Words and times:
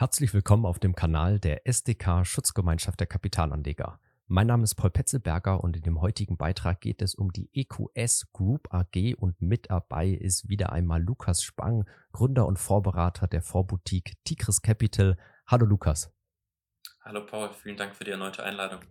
Herzlich 0.00 0.32
willkommen 0.32 0.64
auf 0.64 0.78
dem 0.78 0.94
Kanal 0.94 1.40
der 1.40 1.66
SDK 1.66 2.24
Schutzgemeinschaft 2.24 3.00
der 3.00 3.08
Kapitalanleger. 3.08 3.98
Mein 4.28 4.46
Name 4.46 4.62
ist 4.62 4.76
Paul 4.76 4.90
Petzelberger 4.90 5.64
und 5.64 5.74
in 5.74 5.82
dem 5.82 6.00
heutigen 6.00 6.36
Beitrag 6.36 6.80
geht 6.80 7.02
es 7.02 7.16
um 7.16 7.32
die 7.32 7.50
EQS 7.52 8.30
Group 8.32 8.72
AG 8.72 9.16
und 9.16 9.42
mit 9.42 9.70
dabei 9.70 10.10
ist 10.10 10.48
wieder 10.48 10.70
einmal 10.70 11.02
Lukas 11.02 11.42
Spang, 11.42 11.84
Gründer 12.12 12.46
und 12.46 12.60
Vorberater 12.60 13.26
der 13.26 13.42
Vorboutique 13.42 14.14
Tigris 14.22 14.62
Capital. 14.62 15.18
Hallo 15.48 15.66
Lukas. 15.66 16.14
Hallo 17.02 17.26
Paul, 17.26 17.50
vielen 17.60 17.76
Dank 17.76 17.96
für 17.96 18.04
die 18.04 18.12
erneute 18.12 18.44
Einladung. 18.44 18.82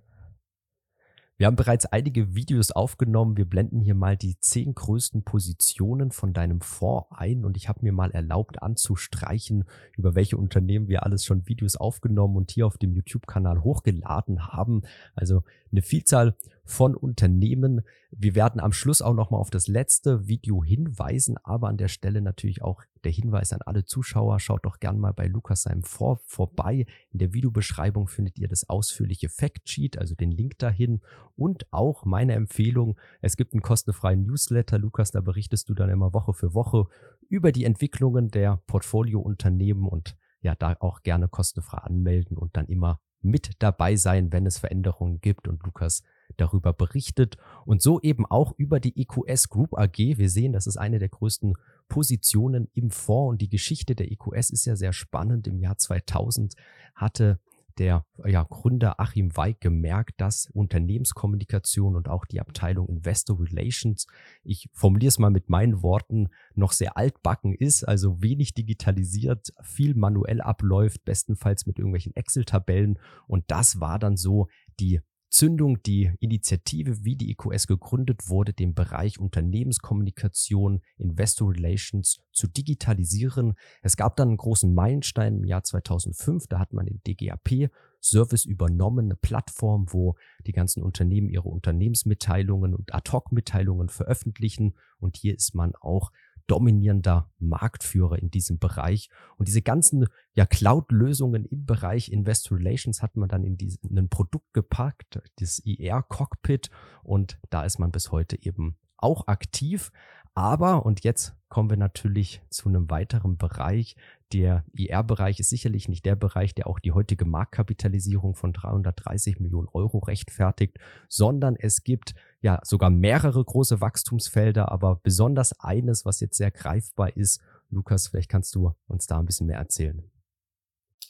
Wir 1.40 1.46
haben 1.46 1.56
bereits 1.56 1.86
einige 1.86 2.34
Videos 2.34 2.72
aufgenommen. 2.72 3.38
Wir 3.38 3.46
blenden 3.46 3.80
hier 3.80 3.94
mal 3.94 4.18
die 4.18 4.40
zehn 4.40 4.74
größten 4.74 5.24
Positionen 5.24 6.10
von 6.12 6.34
deinem 6.34 6.62
Fonds 6.62 7.10
ein 7.12 7.46
und 7.46 7.58
ich 7.58 7.70
habe 7.70 7.82
mir 7.84 7.92
mal 7.92 8.10
erlaubt 8.10 8.64
anzustreichen, 8.64 9.66
über 9.96 10.16
welche 10.16 10.36
Unternehmen 10.36 10.88
wir 10.88 11.04
alles 11.04 11.24
schon 11.24 11.48
Videos 11.48 11.76
aufgenommen 11.76 12.38
und 12.38 12.50
hier 12.50 12.66
auf 12.66 12.80
dem 12.80 12.96
YouTube-Kanal 12.96 13.64
hochgeladen 13.64 14.48
haben. 14.48 14.82
Also 15.14 15.44
eine 15.72 15.84
Vielzahl 15.84 16.36
von 16.68 16.96
Unternehmen. 16.96 17.82
Wir 18.12 18.36
werden 18.36 18.60
am 18.60 18.74
Schluss 18.74 19.02
auch 19.02 19.14
nochmal 19.14 19.40
auf 19.40 19.50
das 19.50 19.68
letzte 19.68 20.28
Video 20.28 20.64
hinweisen, 20.64 21.38
aber 21.44 21.70
an 21.70 21.78
der 21.78 21.88
Stelle 21.88 22.22
natürlich 22.22 22.62
auch 22.62 22.84
der 23.04 23.12
Hinweis 23.12 23.54
an 23.54 23.62
alle 23.62 23.86
Zuschauer, 23.86 24.40
schaut 24.40 24.66
doch 24.66 24.80
gern 24.80 25.00
mal 25.00 25.14
bei 25.14 25.28
Lukas 25.28 25.64
seinem 25.64 25.84
Vor 25.84 26.20
vorbei. 26.26 26.86
In 27.12 27.20
der 27.20 27.34
Videobeschreibung 27.34 28.08
findet 28.08 28.38
ihr 28.38 28.48
das 28.48 28.70
ausführliche 28.70 29.30
Factsheet, 29.30 29.98
also 29.98 30.14
den 30.14 30.32
Link 30.32 30.58
dahin 30.60 31.02
und 31.36 31.72
auch 31.72 32.06
meine 32.06 32.34
Empfehlung. 32.34 32.98
Es 33.22 33.38
gibt 33.38 33.54
einen 33.54 33.62
kostenfreien 33.62 34.26
Newsletter, 34.26 34.78
Lukas, 34.78 35.12
da 35.12 35.22
berichtest 35.22 35.70
du 35.70 35.74
dann 35.74 35.90
immer 35.90 36.14
Woche 36.14 36.34
für 36.34 36.54
Woche 36.54 36.88
über 37.30 37.52
die 37.52 37.64
Entwicklungen 37.64 38.30
der 38.30 38.62
Portfoliounternehmen 38.68 39.88
und 39.88 40.18
ja, 40.42 40.56
da 40.56 40.76
auch 40.80 41.02
gerne 41.02 41.28
kostenfrei 41.28 41.80
anmelden 41.80 42.38
und 42.38 42.56
dann 42.58 42.68
immer 42.68 43.00
mit 43.22 43.52
dabei 43.60 43.96
sein, 43.96 44.32
wenn 44.32 44.46
es 44.46 44.58
Veränderungen 44.58 45.20
gibt 45.22 45.48
und 45.48 45.64
Lukas 45.64 46.04
darüber 46.36 46.74
berichtet 46.74 47.38
und 47.66 47.82
so 47.82 48.02
eben 48.02 48.26
auch 48.26 48.54
über 48.58 48.80
die 48.80 49.00
EQS 49.02 49.50
Group 49.50 49.78
AG. 49.78 49.98
Wir 49.98 50.30
sehen, 50.30 50.54
das 50.54 50.68
ist 50.68 50.78
eine 50.78 51.00
der 51.00 51.10
größten 51.10 51.54
Positionen 51.88 52.68
im 52.74 52.92
Fonds 52.92 53.32
und 53.32 53.42
die 53.42 53.50
Geschichte 53.50 53.96
der 53.96 54.12
EQS 54.12 54.50
ist 54.50 54.66
ja 54.66 54.76
sehr 54.76 54.94
spannend. 54.94 55.48
Im 55.48 55.60
Jahr 55.60 55.78
2000 55.78 56.56
hatte 56.96 57.40
der 57.78 58.06
ja, 58.26 58.44
Gründer 58.44 59.00
Achim 59.00 59.36
Weig 59.36 59.62
gemerkt, 59.62 60.20
dass 60.20 60.50
Unternehmenskommunikation 60.54 61.96
und 61.96 62.10
auch 62.10 62.26
die 62.26 62.40
Abteilung 62.40 62.88
Investor 62.88 63.40
Relations, 63.40 64.08
ich 64.44 64.70
formuliere 64.74 65.10
es 65.10 65.20
mal 65.20 65.30
mit 65.30 65.50
meinen 65.50 65.82
Worten, 65.82 66.30
noch 66.56 66.72
sehr 66.72 66.98
altbacken 66.98 67.54
ist, 67.54 67.84
also 67.84 68.22
wenig 68.22 68.54
digitalisiert, 68.54 69.54
viel 69.62 69.96
manuell 69.96 70.42
abläuft, 70.42 71.06
bestenfalls 71.06 71.66
mit 71.66 71.78
irgendwelchen 71.78 72.16
Excel-Tabellen. 72.16 73.00
Und 73.28 73.46
das 73.48 73.80
war 73.80 74.00
dann 74.00 74.18
so 74.18 74.48
die 74.80 75.02
Zündung 75.30 75.82
die 75.84 76.12
Initiative, 76.20 77.04
wie 77.04 77.16
die 77.16 77.32
EQS 77.32 77.68
gegründet 77.68 78.30
wurde, 78.30 78.54
den 78.54 78.74
Bereich 78.74 79.20
Unternehmenskommunikation, 79.20 80.82
Investor 80.98 81.54
Relations 81.54 82.22
zu 82.32 82.48
digitalisieren. 82.48 83.56
Es 83.82 83.98
gab 83.98 84.16
dann 84.16 84.30
einen 84.30 84.38
großen 84.38 84.74
Meilenstein 84.74 85.38
im 85.38 85.46
Jahr 85.46 85.64
2005, 85.64 86.48
da 86.48 86.60
hat 86.60 86.74
man 86.74 86.86
den 86.86 87.02
DGAP 87.06 87.70
Service 88.02 88.46
übernommen, 88.46 89.06
eine 89.06 89.16
Plattform, 89.16 89.88
wo 89.90 90.16
die 90.46 90.52
ganzen 90.52 90.84
Unternehmen 90.84 91.30
ihre 91.30 91.50
Unternehmensmitteilungen 91.50 92.74
und 92.74 92.94
Ad-Hoc-Mitteilungen 92.94 93.90
veröffentlichen. 93.90 94.76
Und 95.00 95.18
hier 95.18 95.36
ist 95.36 95.56
man 95.56 95.74
auch 95.76 96.12
dominierender 96.48 97.30
Marktführer 97.40 98.20
in 98.20 98.32
diesem 98.32 98.58
Bereich. 98.58 99.10
Und 99.38 99.48
diese 99.48 99.62
ganzen 99.62 100.08
ja, 100.34 100.46
Cloud-Lösungen 100.46 101.46
im 101.46 101.66
Bereich 101.66 102.12
Investor 102.12 102.58
Relations 102.58 103.02
hat 103.02 103.16
man 103.16 103.30
dann 103.30 103.44
in 103.44 103.58
diesen, 103.58 103.98
ein 103.98 104.10
Produkt 104.10 104.54
gepackt, 104.54 105.22
das 105.40 105.60
IR 105.60 106.04
Cockpit. 106.04 106.70
Und 107.04 107.40
da 107.50 107.64
ist 107.64 107.80
man 107.80 107.92
bis 107.92 108.12
heute 108.12 108.42
eben 108.42 108.78
auch 108.98 109.28
aktiv. 109.28 109.92
Aber, 110.34 110.86
und 110.86 111.04
jetzt 111.04 111.36
kommen 111.50 111.70
wir 111.70 111.78
natürlich 111.78 112.44
zu 112.50 112.70
einem 112.70 112.90
weiteren 112.92 113.38
Bereich. 113.38 113.96
Der 114.34 114.64
IR-Bereich 114.74 115.40
ist 115.40 115.50
sicherlich 115.50 115.88
nicht 115.88 116.06
der 116.06 116.16
Bereich, 116.16 116.54
der 116.54 116.68
auch 116.68 116.80
die 116.80 116.92
heutige 116.92 117.26
Marktkapitalisierung 117.26 118.36
von 118.36 118.54
330 118.54 119.40
Millionen 119.40 119.68
Euro 119.74 119.98
rechtfertigt, 119.98 120.78
sondern 121.08 121.56
es 121.56 121.84
gibt 121.84 122.14
ja 122.42 122.60
sogar 122.64 122.90
mehrere 122.90 123.44
große 123.44 123.82
Wachstumsfelder, 123.82 124.72
aber 124.72 125.00
besonders 125.04 125.60
eines, 125.60 126.06
was 126.06 126.20
jetzt 126.20 126.38
sehr 126.38 126.52
greifbar 126.52 127.16
ist. 127.18 127.42
Lukas, 127.70 128.08
vielleicht 128.08 128.30
kannst 128.30 128.54
du 128.56 128.76
uns 128.88 129.08
da 129.08 129.20
ein 129.20 129.26
bisschen 129.26 129.48
mehr 129.48 129.58
erzählen. 129.58 130.10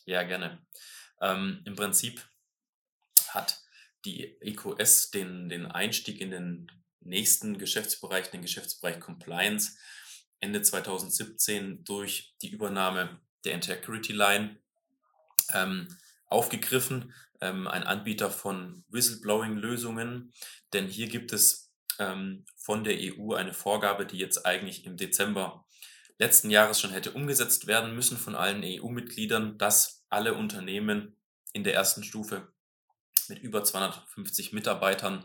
Ja, 0.06 0.24
gerne. 0.24 0.66
Ähm, 1.22 1.62
Im 1.66 1.76
Prinzip 1.76 2.28
hat 3.30 3.62
die 4.06 4.40
EQS 4.42 5.12
den, 5.12 5.50
den 5.50 5.66
Einstieg 5.66 6.22
in 6.22 6.32
den 6.32 6.72
nächsten 7.02 7.58
Geschäftsbereich, 7.58 8.32
den 8.32 8.42
Geschäftsbereich 8.42 9.00
Compliance, 9.00 9.78
Ende 10.40 10.62
2017 10.62 11.84
durch 11.84 12.36
die 12.42 12.50
Übernahme 12.50 13.20
der 13.44 13.54
Integrity 13.54 14.14
Line 14.14 14.58
ähm, 15.54 15.88
aufgegriffen, 16.28 17.14
ähm, 17.42 17.68
ein 17.68 17.84
Anbieter 17.84 18.30
von 18.30 18.84
Whistleblowing-Lösungen, 18.90 20.34
denn 20.74 20.88
hier 20.88 21.08
gibt 21.08 21.34
es 21.34 21.74
ähm, 22.00 22.46
von 22.56 22.84
der 22.84 22.98
EU 22.98 23.34
eine 23.34 23.54
Vorgabe, 23.54 24.06
die 24.06 24.18
jetzt 24.18 24.46
eigentlich 24.46 24.86
im 24.86 24.98
Dezember 24.98 25.66
letzten 26.20 26.50
Jahres 26.50 26.80
schon 26.80 26.92
hätte 26.92 27.12
umgesetzt 27.12 27.68
werden 27.68 27.96
müssen 27.96 28.18
von 28.18 28.36
allen 28.36 28.64
EU-Mitgliedern, 28.64 29.58
dass 29.58 30.06
alle 30.10 30.34
Unternehmen 30.34 31.16
in 31.54 31.64
der 31.64 31.74
ersten 31.74 32.04
Stufe 32.04 32.52
mit 33.30 33.40
über 33.40 33.64
250 33.64 34.54
Mitarbeitern 34.54 35.24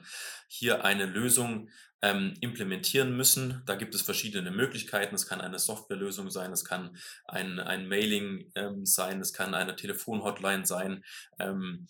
hier 0.48 0.84
eine 0.84 1.06
Lösung 1.06 1.70
ähm, 2.02 2.34
implementieren 2.40 3.16
müssen. 3.16 3.62
Da 3.64 3.76
gibt 3.76 3.94
es 3.94 4.02
verschiedene 4.02 4.50
Möglichkeiten. 4.50 5.14
Es 5.14 5.26
kann 5.26 5.40
eine 5.40 5.58
Softwarelösung 5.58 6.30
sein, 6.30 6.52
es 6.52 6.64
kann 6.64 6.96
ein, 7.24 7.60
ein 7.60 7.88
Mailing 7.88 8.50
ähm, 8.56 8.84
sein, 8.84 9.20
es 9.20 9.32
kann 9.32 9.54
eine 9.54 9.76
Telefonhotline 9.76 10.66
sein. 10.66 11.04
Ähm, 11.38 11.86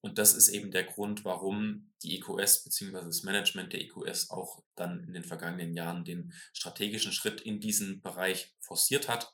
Und 0.00 0.18
das 0.18 0.34
ist 0.34 0.48
eben 0.48 0.72
der 0.72 0.82
Grund, 0.82 1.24
warum 1.24 1.92
die 2.02 2.18
EQS 2.18 2.64
bzw. 2.64 3.04
das 3.04 3.22
Management 3.22 3.72
der 3.72 3.82
EQS 3.82 4.30
auch 4.30 4.64
dann 4.74 5.04
in 5.04 5.12
den 5.12 5.22
vergangenen 5.22 5.74
Jahren 5.74 6.04
den 6.04 6.32
strategischen 6.52 7.12
Schritt 7.12 7.40
in 7.40 7.60
diesen 7.60 8.00
Bereich 8.00 8.52
forciert 8.58 9.08
hat 9.08 9.32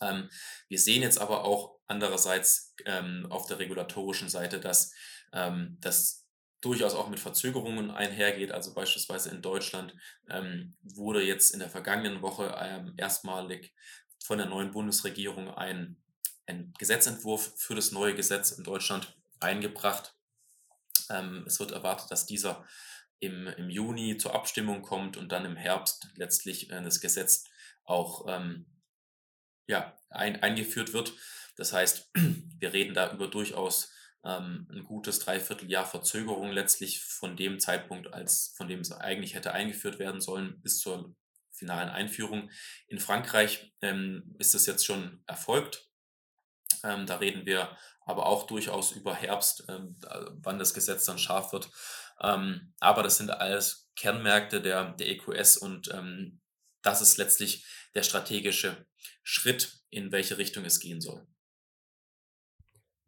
wir 0.00 0.78
sehen 0.78 1.02
jetzt 1.02 1.20
aber 1.20 1.44
auch 1.44 1.78
andererseits 1.86 2.74
ähm, 2.86 3.26
auf 3.28 3.46
der 3.46 3.58
regulatorischen 3.58 4.28
Seite, 4.28 4.60
dass 4.60 4.92
ähm, 5.32 5.76
das 5.80 6.26
durchaus 6.60 6.94
auch 6.94 7.08
mit 7.08 7.20
Verzögerungen 7.20 7.90
einhergeht. 7.90 8.52
Also 8.52 8.74
beispielsweise 8.74 9.30
in 9.30 9.42
Deutschland 9.42 9.94
ähm, 10.28 10.76
wurde 10.82 11.22
jetzt 11.22 11.52
in 11.52 11.60
der 11.60 11.70
vergangenen 11.70 12.22
Woche 12.22 12.54
ähm, 12.60 12.94
erstmalig 12.96 13.74
von 14.22 14.38
der 14.38 14.46
neuen 14.46 14.70
Bundesregierung 14.70 15.50
ein, 15.50 15.96
ein 16.46 16.72
Gesetzentwurf 16.78 17.54
für 17.56 17.74
das 17.74 17.92
neue 17.92 18.14
Gesetz 18.14 18.52
in 18.52 18.64
Deutschland 18.64 19.16
eingebracht. 19.40 20.14
Ähm, 21.08 21.44
es 21.46 21.58
wird 21.60 21.72
erwartet, 21.72 22.10
dass 22.10 22.26
dieser 22.26 22.64
im, 23.20 23.46
im 23.46 23.70
Juni 23.70 24.16
zur 24.18 24.34
Abstimmung 24.34 24.82
kommt 24.82 25.16
und 25.16 25.32
dann 25.32 25.44
im 25.44 25.56
Herbst 25.56 26.08
letztlich 26.16 26.70
äh, 26.70 26.82
das 26.82 27.00
Gesetz 27.00 27.44
auch 27.84 28.26
ähm, 28.28 28.66
ja, 29.70 29.96
ein, 30.10 30.42
eingeführt 30.42 30.92
wird. 30.92 31.12
Das 31.56 31.72
heißt, 31.72 32.10
wir 32.58 32.72
reden 32.72 32.92
da 32.92 33.12
über 33.12 33.28
durchaus 33.28 33.92
ähm, 34.24 34.66
ein 34.70 34.84
gutes 34.84 35.20
Dreivierteljahr 35.20 35.86
Verzögerung 35.86 36.50
letztlich 36.50 37.00
von 37.02 37.36
dem 37.36 37.60
Zeitpunkt, 37.60 38.12
als 38.12 38.52
von 38.56 38.68
dem 38.68 38.80
es 38.80 38.92
eigentlich 38.92 39.34
hätte 39.34 39.52
eingeführt 39.52 39.98
werden 39.98 40.20
sollen, 40.20 40.60
bis 40.60 40.78
zur 40.78 41.14
finalen 41.52 41.88
Einführung. 41.88 42.50
In 42.88 42.98
Frankreich 42.98 43.72
ähm, 43.80 44.34
ist 44.38 44.54
es 44.54 44.66
jetzt 44.66 44.84
schon 44.84 45.22
erfolgt. 45.26 45.88
Ähm, 46.82 47.06
da 47.06 47.16
reden 47.16 47.46
wir 47.46 47.76
aber 48.04 48.26
auch 48.26 48.46
durchaus 48.46 48.92
über 48.92 49.14
Herbst, 49.14 49.64
ähm, 49.68 49.96
wann 50.42 50.58
das 50.58 50.74
Gesetz 50.74 51.04
dann 51.04 51.18
scharf 51.18 51.52
wird. 51.52 51.70
Ähm, 52.22 52.74
aber 52.80 53.02
das 53.02 53.18
sind 53.18 53.30
alles 53.30 53.90
Kernmärkte 53.94 54.60
der, 54.60 54.92
der 54.94 55.08
EQS 55.08 55.58
und 55.58 55.92
ähm, 55.94 56.39
das 56.82 57.00
ist 57.00 57.16
letztlich 57.18 57.64
der 57.94 58.02
strategische 58.02 58.86
Schritt, 59.22 59.80
in 59.90 60.12
welche 60.12 60.38
Richtung 60.38 60.64
es 60.64 60.80
gehen 60.80 61.00
soll. 61.00 61.26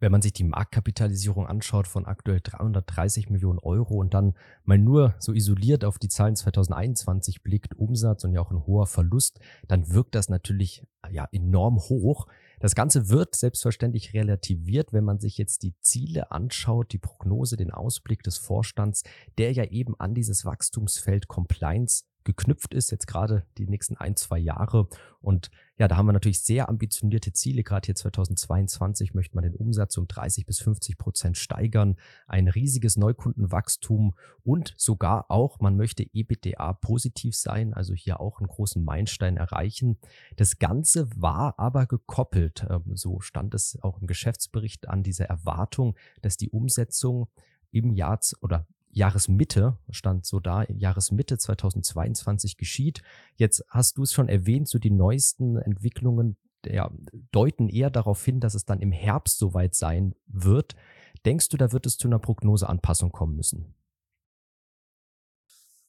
Wenn 0.03 0.11
man 0.11 0.21
sich 0.21 0.33
die 0.33 0.43
Marktkapitalisierung 0.43 1.47
anschaut 1.47 1.87
von 1.87 2.07
aktuell 2.07 2.41
330 2.43 3.31
Millionen 3.31 3.61
Euro 3.61 3.95
und 3.95 4.15
dann 4.15 4.37
mal 4.65 4.77
nur 4.77 5.15
so 5.21 5.33
isoliert 5.33 5.85
auf 5.85 6.01
die 6.01 6.09
Zahlen 6.09 6.35
2021 6.35 7.45
blickt, 7.45 7.77
Umsatz 7.77 8.25
und 8.25 8.33
ja 8.33 8.41
auch 8.41 8.51
ein 8.51 8.67
hoher 8.67 8.89
Verlust, 8.89 9.39
dann 9.69 9.91
wirkt 9.91 10.17
das 10.17 10.29
natürlich 10.29 10.85
ja 11.09 11.29
enorm 11.31 11.79
hoch. 11.79 12.27
Das 12.59 12.75
Ganze 12.75 13.11
wird 13.11 13.37
selbstverständlich 13.37 14.13
relativiert, 14.13 14.93
wenn 14.93 15.05
man 15.05 15.21
sich 15.21 15.39
jetzt 15.39 15.63
die 15.63 15.79
Ziele 15.79 16.33
anschaut, 16.33 16.93
die 16.93 16.99
Prognose, 16.99 17.57
den 17.57 17.71
Ausblick 17.71 18.25
des 18.25 18.39
Vorstands, 18.39 19.05
der 19.39 19.53
ja 19.53 19.67
eben 19.67 19.95
an 20.01 20.15
dieses 20.15 20.45
Wachstumsfeld 20.45 21.29
Compliance 21.29 22.07
geknüpft 22.25 22.75
ist, 22.75 22.91
jetzt 22.91 23.07
gerade 23.07 23.45
die 23.59 23.67
nächsten 23.67 23.97
ein, 23.97 24.17
zwei 24.17 24.39
Jahre. 24.39 24.89
Und 25.21 25.51
ja, 25.79 25.89
da 25.89 25.97
haben 25.97 26.07
wir 26.07 26.13
natürlich 26.13 26.43
sehr 26.43 26.69
ambitionierte 26.69 27.33
Ziele. 27.33 27.63
Gerade 27.63 27.87
hier 27.87 27.95
2022 27.95 29.15
möchte 29.15 29.35
man 29.35 29.45
den 29.45 29.55
Umsatz 29.55 29.97
um 29.97 30.07
30 30.07 30.47
bis 30.47 30.61
50 30.61 30.99
Prozent 30.99 31.37
steigern, 31.37 31.97
ein 32.27 32.49
riesiges 32.49 32.97
Neukundenwachstum 32.97 34.15
und 34.45 34.75
sogar 34.77 35.31
auch, 35.31 35.61
man 35.61 35.77
möchte 35.77 36.05
EBITDA 36.13 36.73
positiv 36.75 37.35
sein, 37.35 37.75
also 37.75 37.95
hier 37.95 38.21
auch 38.21 38.41
einen 38.41 38.49
großen 38.49 38.85
Meilenstein 38.85 39.37
erreichen. 39.37 39.99
Das 40.37 40.59
Ganze 40.59 41.09
war 41.17 41.59
aber 41.59 41.87
gekoppelt, 41.87 42.67
ähm, 42.69 42.85
so 42.95 43.21
stand 43.21 43.55
es 43.55 43.79
auch 43.83 44.01
im 44.01 44.07
Geschäftsbericht 44.07 44.89
an 44.89 45.03
dieser 45.03 45.27
Erwartung, 45.27 45.97
dass 46.21 46.37
die 46.37 46.51
Umsetzung 46.51 47.29
im 47.71 47.93
Jahr 47.93 48.21
oder 48.41 48.67
Jahresmitte, 48.93 49.79
stand 49.91 50.27
so 50.27 50.39
da, 50.39 50.65
Jahresmitte 50.69 51.39
2022 51.39 52.57
geschieht. 52.57 53.03
Jetzt 53.37 53.65
hast 53.69 53.97
du 53.97 54.03
es 54.03 54.13
schon 54.13 54.29
erwähnt, 54.29 54.69
so 54.69 54.79
die 54.79 54.91
neuesten 54.91 55.57
Entwicklungen 55.57 56.37
ja, 56.67 56.91
deuten 57.33 57.69
eher 57.69 57.91
darauf 57.91 58.25
hin, 58.25 58.39
dass 58.39 58.55
es 58.55 58.65
dann 58.65 58.81
im 58.81 58.93
Herbst 58.93 59.39
soweit 59.39 59.75
sein 59.75 60.15
wird. 60.27 60.77
Denkst 61.25 61.49
du, 61.49 61.57
da 61.57 61.73
wird 61.73 61.87
es 61.87 61.97
zu 61.97 62.07
einer 62.07 62.19
Prognoseanpassung 62.19 63.11
kommen 63.11 63.35
müssen? 63.35 63.75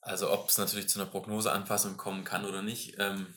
Also 0.01 0.31
ob 0.31 0.49
es 0.49 0.57
natürlich 0.57 0.89
zu 0.89 0.99
einer 0.99 1.09
Prognoseanpassung 1.09 1.97
kommen 1.97 2.23
kann 2.23 2.45
oder 2.45 2.61
nicht, 2.61 2.95
ähm, 2.99 3.27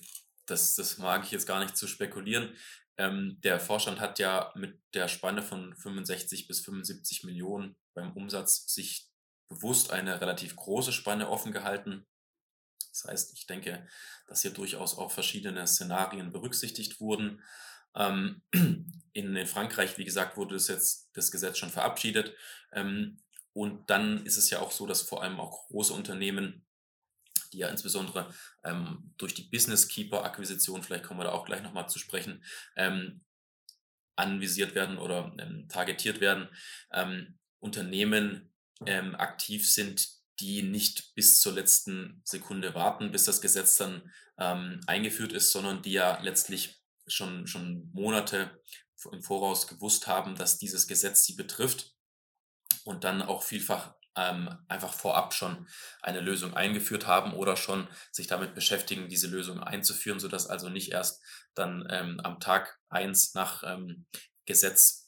das, 0.46 0.74
das 0.74 0.98
mag 0.98 1.24
ich 1.24 1.30
jetzt 1.30 1.46
gar 1.46 1.60
nicht 1.60 1.76
zu 1.76 1.86
spekulieren. 1.86 2.54
Ähm, 2.98 3.38
der 3.42 3.60
Vorstand 3.60 4.00
hat 4.00 4.18
ja 4.18 4.52
mit 4.54 4.80
der 4.94 5.08
Spanne 5.08 5.42
von 5.42 5.74
65 5.76 6.48
bis 6.48 6.60
75 6.60 7.24
Millionen 7.24 7.76
beim 7.94 8.12
Umsatz 8.12 8.72
sich 8.72 9.10
bewusst 9.48 9.90
eine 9.90 10.20
relativ 10.20 10.56
große 10.56 10.92
Spanne 10.92 11.28
offen 11.28 11.52
gehalten. 11.52 12.06
Das 12.90 13.04
heißt, 13.04 13.32
ich 13.34 13.46
denke, 13.46 13.86
dass 14.26 14.42
hier 14.42 14.52
durchaus 14.52 14.96
auch 14.96 15.10
verschiedene 15.12 15.66
Szenarien 15.66 16.32
berücksichtigt 16.32 17.00
wurden. 17.00 17.42
Ähm, 17.94 18.42
in 19.12 19.46
Frankreich, 19.46 19.98
wie 19.98 20.04
gesagt, 20.04 20.36
wurde 20.36 20.54
das 20.54 20.68
jetzt 20.68 21.10
das 21.12 21.30
Gesetz 21.30 21.58
schon 21.58 21.70
verabschiedet. 21.70 22.34
Ähm, 22.72 23.22
und 23.52 23.88
dann 23.90 24.24
ist 24.26 24.36
es 24.36 24.50
ja 24.50 24.60
auch 24.60 24.70
so, 24.70 24.86
dass 24.86 25.02
vor 25.02 25.22
allem 25.22 25.40
auch 25.40 25.68
große 25.68 25.92
Unternehmen, 25.92 26.66
die 27.52 27.58
ja 27.58 27.68
insbesondere 27.68 28.32
ähm, 28.64 29.14
durch 29.16 29.34
die 29.34 29.48
Business 29.48 29.88
Keeper 29.88 30.24
Akquisition, 30.24 30.82
vielleicht 30.82 31.04
kommen 31.04 31.20
wir 31.20 31.24
da 31.24 31.32
auch 31.32 31.46
gleich 31.46 31.62
nochmal 31.62 31.88
zu 31.88 31.98
sprechen, 31.98 32.44
anvisiert 34.16 34.74
werden 34.74 34.98
oder 34.98 35.34
targetiert 35.68 36.20
werden. 36.20 36.48
Unternehmen, 37.60 38.52
ähm, 38.84 39.14
aktiv 39.14 39.70
sind, 39.70 40.08
die 40.40 40.62
nicht 40.62 41.14
bis 41.14 41.40
zur 41.40 41.54
letzten 41.54 42.20
Sekunde 42.24 42.74
warten, 42.74 43.10
bis 43.10 43.24
das 43.24 43.40
Gesetz 43.40 43.76
dann 43.76 44.10
ähm, 44.38 44.80
eingeführt 44.86 45.32
ist, 45.32 45.50
sondern 45.50 45.82
die 45.82 45.92
ja 45.92 46.20
letztlich 46.20 46.82
schon, 47.06 47.46
schon 47.46 47.90
Monate 47.92 48.60
im 49.12 49.22
Voraus 49.22 49.66
gewusst 49.66 50.06
haben, 50.06 50.34
dass 50.34 50.58
dieses 50.58 50.86
Gesetz 50.86 51.24
sie 51.24 51.34
betrifft 51.34 51.94
und 52.84 53.04
dann 53.04 53.22
auch 53.22 53.42
vielfach 53.42 53.94
ähm, 54.16 54.48
einfach 54.68 54.94
vorab 54.94 55.34
schon 55.34 55.68
eine 56.02 56.20
Lösung 56.20 56.54
eingeführt 56.54 57.06
haben 57.06 57.32
oder 57.34 57.56
schon 57.56 57.88
sich 58.10 58.26
damit 58.26 58.54
beschäftigen, 58.54 59.08
diese 59.08 59.28
Lösung 59.28 59.60
einzuführen, 59.60 60.20
sodass 60.20 60.46
also 60.46 60.68
nicht 60.68 60.92
erst 60.92 61.22
dann 61.54 61.86
ähm, 61.90 62.20
am 62.22 62.40
Tag 62.40 62.78
eins 62.88 63.34
nach 63.34 63.62
ähm, 63.64 64.06
Gesetz 64.46 65.05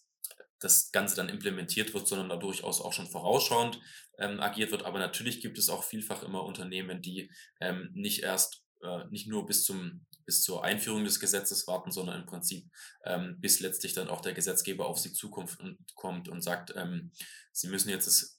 das 0.61 0.91
Ganze 0.93 1.17
dann 1.17 1.29
implementiert 1.29 1.95
wird, 1.95 2.09
sondern 2.09 2.29
da 2.29 2.37
durchaus 2.37 2.81
auch 2.81 2.93
schon 2.93 3.07
vorausschauend 3.07 3.81
ähm, 4.19 4.41
agiert 4.41 4.71
wird. 4.71 4.85
Aber 4.85 4.99
natürlich 4.99 5.41
gibt 5.41 5.59
es 5.59 5.69
auch 5.69 5.85
vielfach 5.85 6.23
immer 6.23 6.45
Unternehmen, 6.45 7.03
die 7.03 7.31
ähm, 7.61 7.91
nicht 7.95 8.23
erst, 8.23 8.63
äh, 8.83 9.05
nicht 9.11 9.29
nur 9.29 9.47
bis 9.47 9.65
zum 9.65 10.07
bis 10.29 10.43
zur 10.43 10.63
Einführung 10.63 11.05
des 11.05 11.21
Gesetzes 11.21 11.67
warten, 11.69 11.91
sondern 11.91 12.21
im 12.21 12.27
Prinzip 12.27 12.71
ähm, 13.07 13.41
bis 13.41 13.61
letztlich 13.61 13.95
dann 13.95 14.11
auch 14.11 14.21
der 14.21 14.35
Gesetzgeber 14.35 14.85
auf 14.85 14.99
sie 14.99 15.15
zukommt 15.15 15.59
und 15.59 15.79
kommt 15.95 16.29
und 16.29 16.43
sagt, 16.43 16.75
ähm, 16.77 17.13
sie 17.51 17.69
müssen 17.69 17.89
jetzt 17.89 18.39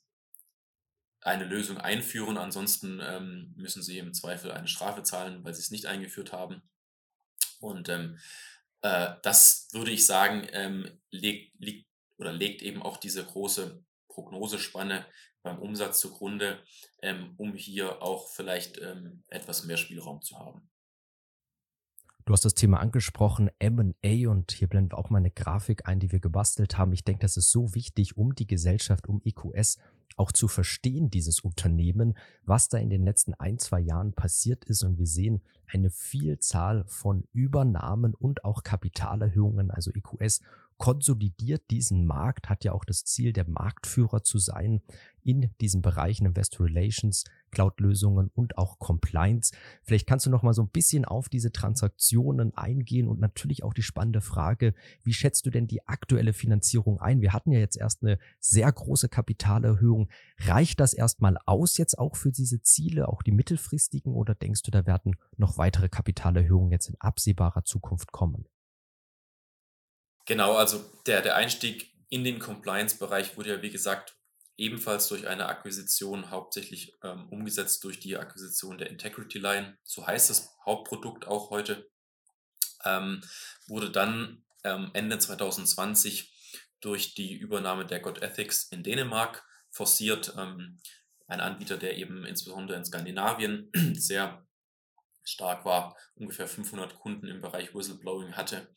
eine 1.21 1.45
Lösung 1.45 1.79
einführen, 1.79 2.37
ansonsten 2.37 2.99
ähm, 3.01 3.55
müssen 3.57 3.81
sie 3.81 3.97
im 3.97 4.13
Zweifel 4.13 4.51
eine 4.51 4.67
Strafe 4.67 5.01
zahlen, 5.01 5.43
weil 5.43 5.55
sie 5.55 5.61
es 5.61 5.71
nicht 5.71 5.87
eingeführt 5.87 6.31
haben. 6.31 6.61
Und 7.59 7.89
ähm, 7.89 8.19
äh, 8.83 9.15
das 9.23 9.67
würde 9.71 9.89
ich 9.89 10.05
sagen, 10.05 10.47
liegt, 11.09 11.59
liegt 11.59 11.88
oder 12.19 12.31
legt 12.31 12.61
eben 12.61 12.81
auch 12.81 12.97
diese 12.97 13.25
große 13.25 13.83
Prognosespanne 14.09 15.05
beim 15.41 15.59
Umsatz 15.59 15.99
zugrunde, 15.99 16.61
ähm, 17.01 17.33
um 17.37 17.53
hier 17.53 18.01
auch 18.01 18.29
vielleicht 18.29 18.77
ähm, 18.79 19.23
etwas 19.29 19.65
mehr 19.65 19.77
Spielraum 19.77 20.21
zu 20.21 20.37
haben. 20.37 20.69
Du 22.25 22.33
hast 22.33 22.45
das 22.45 22.53
Thema 22.53 22.79
angesprochen, 22.79 23.49
MA, 23.59 24.29
und 24.29 24.51
hier 24.51 24.67
blenden 24.67 24.91
wir 24.91 24.99
auch 24.99 25.09
mal 25.09 25.17
eine 25.17 25.31
Grafik 25.31 25.87
ein, 25.87 25.99
die 25.99 26.11
wir 26.11 26.19
gebastelt 26.19 26.77
haben. 26.77 26.93
Ich 26.93 27.03
denke, 27.03 27.21
das 27.21 27.37
ist 27.37 27.49
so 27.49 27.73
wichtig, 27.73 28.17
um 28.17 28.35
die 28.35 28.45
Gesellschaft, 28.45 29.07
um 29.07 29.19
EQS 29.23 29.79
auch 30.15 30.31
zu 30.31 30.47
verstehen, 30.47 31.09
dieses 31.09 31.39
Unternehmen, 31.39 32.15
was 32.43 32.69
da 32.69 32.77
in 32.77 32.91
den 32.91 33.03
letzten 33.03 33.33
ein, 33.33 33.57
zwei 33.57 33.79
Jahren 33.79 34.13
passiert 34.13 34.65
ist. 34.65 34.83
Und 34.83 34.99
wir 34.99 35.07
sehen 35.07 35.41
eine 35.65 35.89
Vielzahl 35.89 36.83
von 36.85 37.23
Übernahmen 37.31 38.13
und 38.13 38.43
auch 38.43 38.61
Kapitalerhöhungen. 38.61 39.71
Also 39.71 39.91
EQS 39.91 40.41
konsolidiert 40.79 41.69
diesen 41.69 42.05
Markt, 42.05 42.49
hat 42.49 42.63
ja 42.63 42.71
auch 42.71 42.85
das 42.85 43.03
Ziel, 43.03 43.33
der 43.33 43.47
Marktführer 43.47 44.23
zu 44.23 44.39
sein 44.39 44.81
in 45.23 45.53
diesen 45.59 45.81
Bereichen 45.81 46.25
Investor 46.25 46.67
Relations, 46.67 47.25
Cloud-Lösungen 47.51 48.31
und 48.33 48.57
auch 48.57 48.79
Compliance. 48.79 49.51
Vielleicht 49.83 50.07
kannst 50.07 50.25
du 50.25 50.29
noch 50.29 50.41
mal 50.41 50.53
so 50.53 50.63
ein 50.63 50.69
bisschen 50.69 51.03
auf 51.03 51.27
diese 51.27 51.51
Transaktionen 51.51 52.55
eingehen 52.55 53.09
und 53.09 53.19
natürlich 53.19 53.63
auch 53.63 53.73
die 53.73 53.83
spannende 53.83 54.21
Frage, 54.21 54.73
wie 55.03 55.13
schätzt 55.13 55.45
du 55.45 55.49
denn 55.49 55.67
die 55.67 55.85
aktuelle 55.85 56.31
Finanzierung 56.31 57.01
ein? 57.01 57.19
Wir 57.19 57.33
hatten 57.33 57.51
ja 57.51 57.59
jetzt 57.59 57.77
erst 57.77 58.01
eine 58.01 58.17
sehr 58.39 58.71
große 58.71 59.09
Kapitalerhöhung. 59.09 60.09
Reicht 60.39 60.79
das 60.79 60.93
erstmal 60.93 61.37
aus 61.45 61.77
jetzt 61.77 61.99
auch 61.99 62.15
für 62.15 62.31
diese 62.31 62.61
Ziele, 62.61 63.09
auch 63.09 63.21
die 63.21 63.33
mittelfristigen, 63.33 64.13
oder 64.13 64.33
denkst 64.33 64.63
du, 64.63 64.71
da 64.71 64.85
werden 64.85 65.17
noch 65.35 65.57
weitere 65.57 65.89
Kapitalerhöhungen 65.89 66.71
jetzt 66.71 66.87
in 66.87 66.95
absehbarer 66.99 67.65
Zukunft 67.65 68.13
kommen? 68.13 68.45
Genau, 70.29 70.57
also 70.57 70.85
der, 71.07 71.23
der 71.23 71.35
Einstieg 71.35 71.91
in 72.09 72.23
den 72.23 72.37
Compliance-Bereich 72.37 73.35
wurde 73.35 73.49
ja, 73.49 73.61
wie 73.63 73.71
gesagt, 73.71 74.15
ebenfalls 74.57 75.07
durch 75.07 75.27
eine 75.27 75.47
Akquisition 75.47 76.29
hauptsächlich 76.29 76.95
ähm, 77.01 77.27
umgesetzt 77.29 77.83
durch 77.83 77.99
die 77.99 78.15
Akquisition 78.15 78.77
der 78.77 78.91
Integrity 78.91 79.39
Line. 79.39 79.79
So 79.83 80.05
heißt 80.05 80.29
das 80.29 80.55
Hauptprodukt 80.63 81.25
auch 81.25 81.49
heute. 81.49 81.89
ähm, 82.85 83.21
wurde 83.65 83.89
dann 83.89 84.45
ähm, 84.63 84.91
Ende 84.93 85.17
2020 85.17 86.31
durch 86.79 87.15
die 87.15 87.33
Übernahme 87.33 87.87
der 87.87 87.99
God 87.99 88.21
Ethics 88.21 88.65
in 88.65 88.83
Dänemark 88.83 89.43
forciert. 89.71 90.35
Ähm, 90.37 90.79
ein 91.25 91.41
Anbieter, 91.41 91.77
der 91.77 91.97
eben 91.97 92.23
insbesondere 92.23 92.77
in 92.77 92.85
Skandinavien 92.85 93.71
sehr 93.95 94.45
stark 95.23 95.65
war, 95.65 95.97
ungefähr 96.13 96.47
500 96.47 96.93
Kunden 96.99 97.27
im 97.27 97.41
Bereich 97.41 97.73
Whistleblowing 97.73 98.33
hatte. 98.33 98.71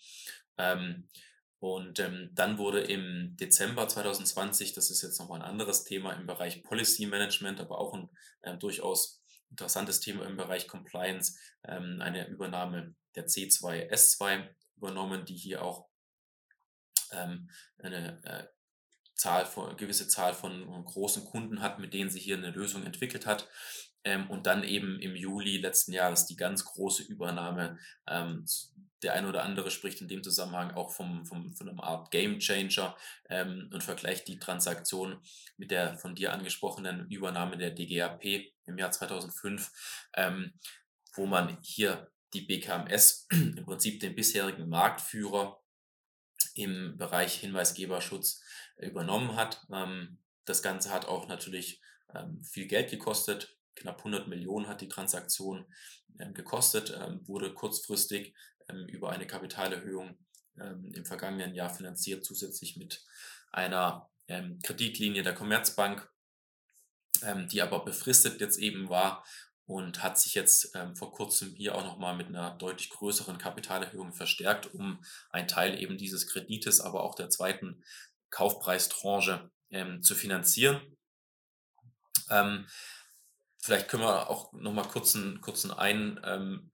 Und 1.63 2.01
ähm, 2.01 2.31
dann 2.33 2.59
wurde 2.59 2.81
im 2.81 3.37
Dezember 3.37 3.87
2020, 3.87 4.73
das 4.73 4.91
ist 4.91 5.01
jetzt 5.03 5.21
nochmal 5.21 5.41
ein 5.41 5.49
anderes 5.49 5.85
Thema 5.85 6.13
im 6.13 6.27
Bereich 6.27 6.65
Policy 6.65 7.07
Management, 7.07 7.61
aber 7.61 7.79
auch 7.79 7.95
ein 7.95 8.09
äh, 8.41 8.59
durchaus 8.59 9.23
interessantes 9.49 10.01
Thema 10.01 10.27
im 10.27 10.37
Bereich 10.37 10.67
Compliance, 10.67 11.39
ähm, 11.63 12.01
eine 12.01 12.27
Übernahme 12.27 12.97
der 13.15 13.29
C2S2 13.29 14.49
übernommen, 14.77 15.25
die 15.25 15.37
hier 15.37 15.63
auch 15.63 15.87
ähm, 17.13 17.49
eine 17.79 18.21
äh, 18.25 18.49
Zahl 19.15 19.47
von, 19.47 19.77
gewisse 19.77 20.09
Zahl 20.09 20.35
von 20.35 20.85
großen 20.85 21.25
Kunden 21.27 21.63
hat, 21.63 21.79
mit 21.79 21.95
denen 21.95 22.11
sie 22.11 22.19
hier 22.19 22.39
eine 22.39 22.51
Lösung 22.51 22.83
entwickelt 22.85 23.25
hat. 23.25 23.49
Ähm, 24.03 24.29
und 24.29 24.49
dann 24.49 24.65
eben 24.65 24.99
im 24.99 25.15
Juli 25.15 25.59
letzten 25.59 25.93
Jahres 25.93 26.27
die 26.27 26.35
ganz 26.35 26.65
große 26.65 27.05
Übernahme 27.05 27.79
ähm, 28.09 28.45
der 29.03 29.15
eine 29.15 29.29
oder 29.29 29.43
andere 29.43 29.71
spricht 29.71 30.01
in 30.01 30.09
dem 30.09 30.23
Zusammenhang 30.23 30.73
auch 30.73 30.93
vom, 30.93 31.27
vom, 31.27 31.53
von 31.55 31.69
einer 31.69 31.83
Art 31.83 32.11
Game 32.11 32.39
Changer 32.39 32.97
ähm, 33.29 33.69
und 33.73 33.83
vergleicht 33.83 34.29
die 34.29 34.39
Transaktion 34.39 35.21
mit 35.57 35.71
der 35.71 35.99
von 35.99 36.15
dir 36.15 36.33
angesprochenen 36.33 37.11
Übernahme 37.11 37.57
der 37.57 37.73
DGAP 37.73 38.53
im 38.67 38.79
Jahr 38.79 38.91
2005, 38.91 40.09
ähm, 40.15 40.53
wo 41.15 41.27
man 41.27 41.59
hier 41.63 42.11
die 42.33 42.43
BKMS 42.43 43.27
im 43.31 43.65
Prinzip 43.65 44.01
den 44.01 44.15
bisherigen 44.15 44.69
Marktführer 44.69 45.61
im 46.55 46.97
Bereich 46.97 47.35
Hinweisgeberschutz 47.35 48.43
übernommen 48.79 49.37
hat. 49.37 49.65
Ähm, 49.73 50.19
das 50.45 50.63
Ganze 50.63 50.91
hat 50.91 51.07
auch 51.07 51.29
natürlich 51.29 51.81
ähm, 52.15 52.43
viel 52.45 52.67
Geld 52.67 52.91
gekostet. 52.91 53.57
Knapp 53.75 53.99
100 53.99 54.29
Millionen 54.29 54.69
hat 54.69 54.81
die 54.81 54.89
Transaktion 54.89 55.67
ähm, 56.19 56.35
gekostet, 56.35 56.97
ähm, 57.01 57.27
wurde 57.27 57.55
kurzfristig 57.55 58.35
über 58.89 59.11
eine 59.11 59.27
Kapitalerhöhung 59.27 60.19
ähm, 60.61 60.91
im 60.95 61.05
vergangenen 61.05 61.55
Jahr 61.55 61.71
finanziert, 61.71 62.25
zusätzlich 62.25 62.77
mit 62.77 63.05
einer 63.53 64.09
ähm, 64.29 64.59
Kreditlinie 64.63 65.23
der 65.23 65.35
Commerzbank, 65.35 66.09
die 67.53 67.63
aber 67.63 67.85
befristet 67.85 68.41
jetzt 68.41 68.59
eben 68.59 68.89
war 68.89 69.25
und 69.67 70.03
hat 70.03 70.19
sich 70.19 70.35
jetzt 70.35 70.75
ähm, 70.75 70.97
vor 70.97 71.13
kurzem 71.13 71.55
hier 71.55 71.75
auch 71.75 71.85
nochmal 71.85 72.17
mit 72.17 72.29
einer 72.29 72.51
deutlich 72.57 72.91
größeren 72.91 73.39
Kapitalerhöhung 73.39 74.13
verstärkt, 74.13 74.75
um 74.75 75.03
einen 75.31 75.49
Teil 75.49 75.81
eben 75.81 75.97
dieses 75.97 76.27
Kredites, 76.27 76.81
aber 76.81 77.03
auch 77.03 77.15
der 77.15 77.31
zweiten 77.31 77.83
Kaufpreistranche 78.31 79.51
ähm, 79.71 80.03
zu 80.03 80.15
finanzieren. 80.15 80.81
Ähm, 82.29 82.67
vielleicht 83.59 83.89
können 83.89 84.03
wir 84.03 84.29
auch 84.29 84.53
nochmal 84.53 84.89
kurzen, 84.89 85.41
kurzen 85.41 85.71
ein, 85.71 86.21
ähm, 86.25 86.71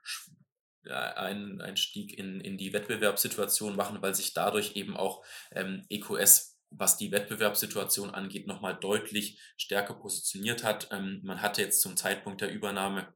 einen 0.90 1.60
Einstieg 1.60 2.18
in, 2.18 2.40
in 2.40 2.58
die 2.58 2.72
Wettbewerbssituation 2.72 3.76
machen, 3.76 4.02
weil 4.02 4.14
sich 4.14 4.34
dadurch 4.34 4.76
eben 4.76 4.96
auch 4.96 5.24
ähm, 5.52 5.84
EQS 5.88 6.58
was 6.70 6.96
die 6.96 7.12
Wettbewerbssituation 7.12 8.10
angeht, 8.10 8.46
nochmal 8.46 8.76
deutlich 8.76 9.40
stärker 9.56 9.94
positioniert 9.94 10.64
hat. 10.64 10.88
Ähm, 10.90 11.20
man 11.22 11.40
hatte 11.40 11.62
jetzt 11.62 11.80
zum 11.80 11.96
Zeitpunkt 11.96 12.40
der 12.40 12.52
Übernahme 12.52 13.12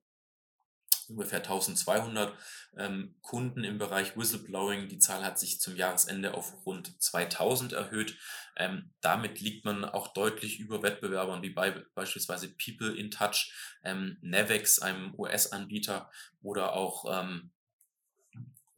ungefähr 1.08 1.40
1200 1.40 2.32
ähm, 2.76 3.16
Kunden 3.20 3.64
im 3.64 3.78
Bereich 3.78 4.16
Whistleblowing. 4.16 4.88
Die 4.88 4.98
Zahl 4.98 5.24
hat 5.24 5.38
sich 5.38 5.60
zum 5.60 5.76
Jahresende 5.76 6.34
auf 6.34 6.64
rund 6.64 7.00
2000 7.02 7.72
erhöht. 7.72 8.16
Ähm, 8.56 8.90
damit 9.00 9.40
liegt 9.40 9.64
man 9.64 9.84
auch 9.84 10.08
deutlich 10.08 10.58
über 10.58 10.82
Wettbewerbern 10.82 11.42
wie 11.42 11.50
bei, 11.50 11.84
beispielsweise 11.94 12.48
People 12.48 12.96
in 12.96 13.10
Touch, 13.10 13.52
ähm, 13.84 14.16
Navex, 14.22 14.78
einem 14.78 15.14
US-Anbieter 15.18 16.10
oder 16.40 16.72
auch 16.74 17.04
ähm, 17.10 17.50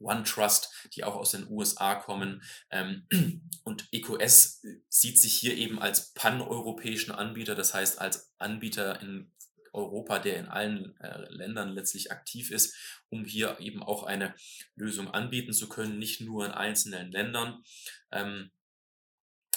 OneTrust, 0.05 0.89
die 0.93 1.03
auch 1.03 1.15
aus 1.15 1.31
den 1.31 1.49
USA 1.49 1.95
kommen. 1.95 2.43
Ähm, 2.69 3.07
und 3.63 3.87
EQS 3.91 4.63
sieht 4.89 5.19
sich 5.19 5.35
hier 5.35 5.55
eben 5.57 5.79
als 5.79 6.13
paneuropäischen 6.13 7.13
Anbieter, 7.13 7.55
das 7.55 7.73
heißt 7.73 7.99
als 7.99 8.33
Anbieter 8.37 9.01
in 9.01 9.31
Europa, 9.73 10.19
der 10.19 10.37
in 10.37 10.47
allen 10.47 10.97
äh, 11.01 11.25
Ländern 11.29 11.73
letztlich 11.73 12.11
aktiv 12.11 12.49
ist, 12.49 12.75
um 13.09 13.25
hier 13.25 13.59
eben 13.59 13.83
auch 13.83 14.03
eine 14.03 14.33
Lösung 14.75 15.13
anbieten 15.13 15.53
zu 15.53 15.67
können, 15.67 15.99
nicht 15.99 16.21
nur 16.21 16.45
in 16.45 16.51
einzelnen 16.51 17.11
Ländern. 17.11 17.63
Ähm, 18.11 18.51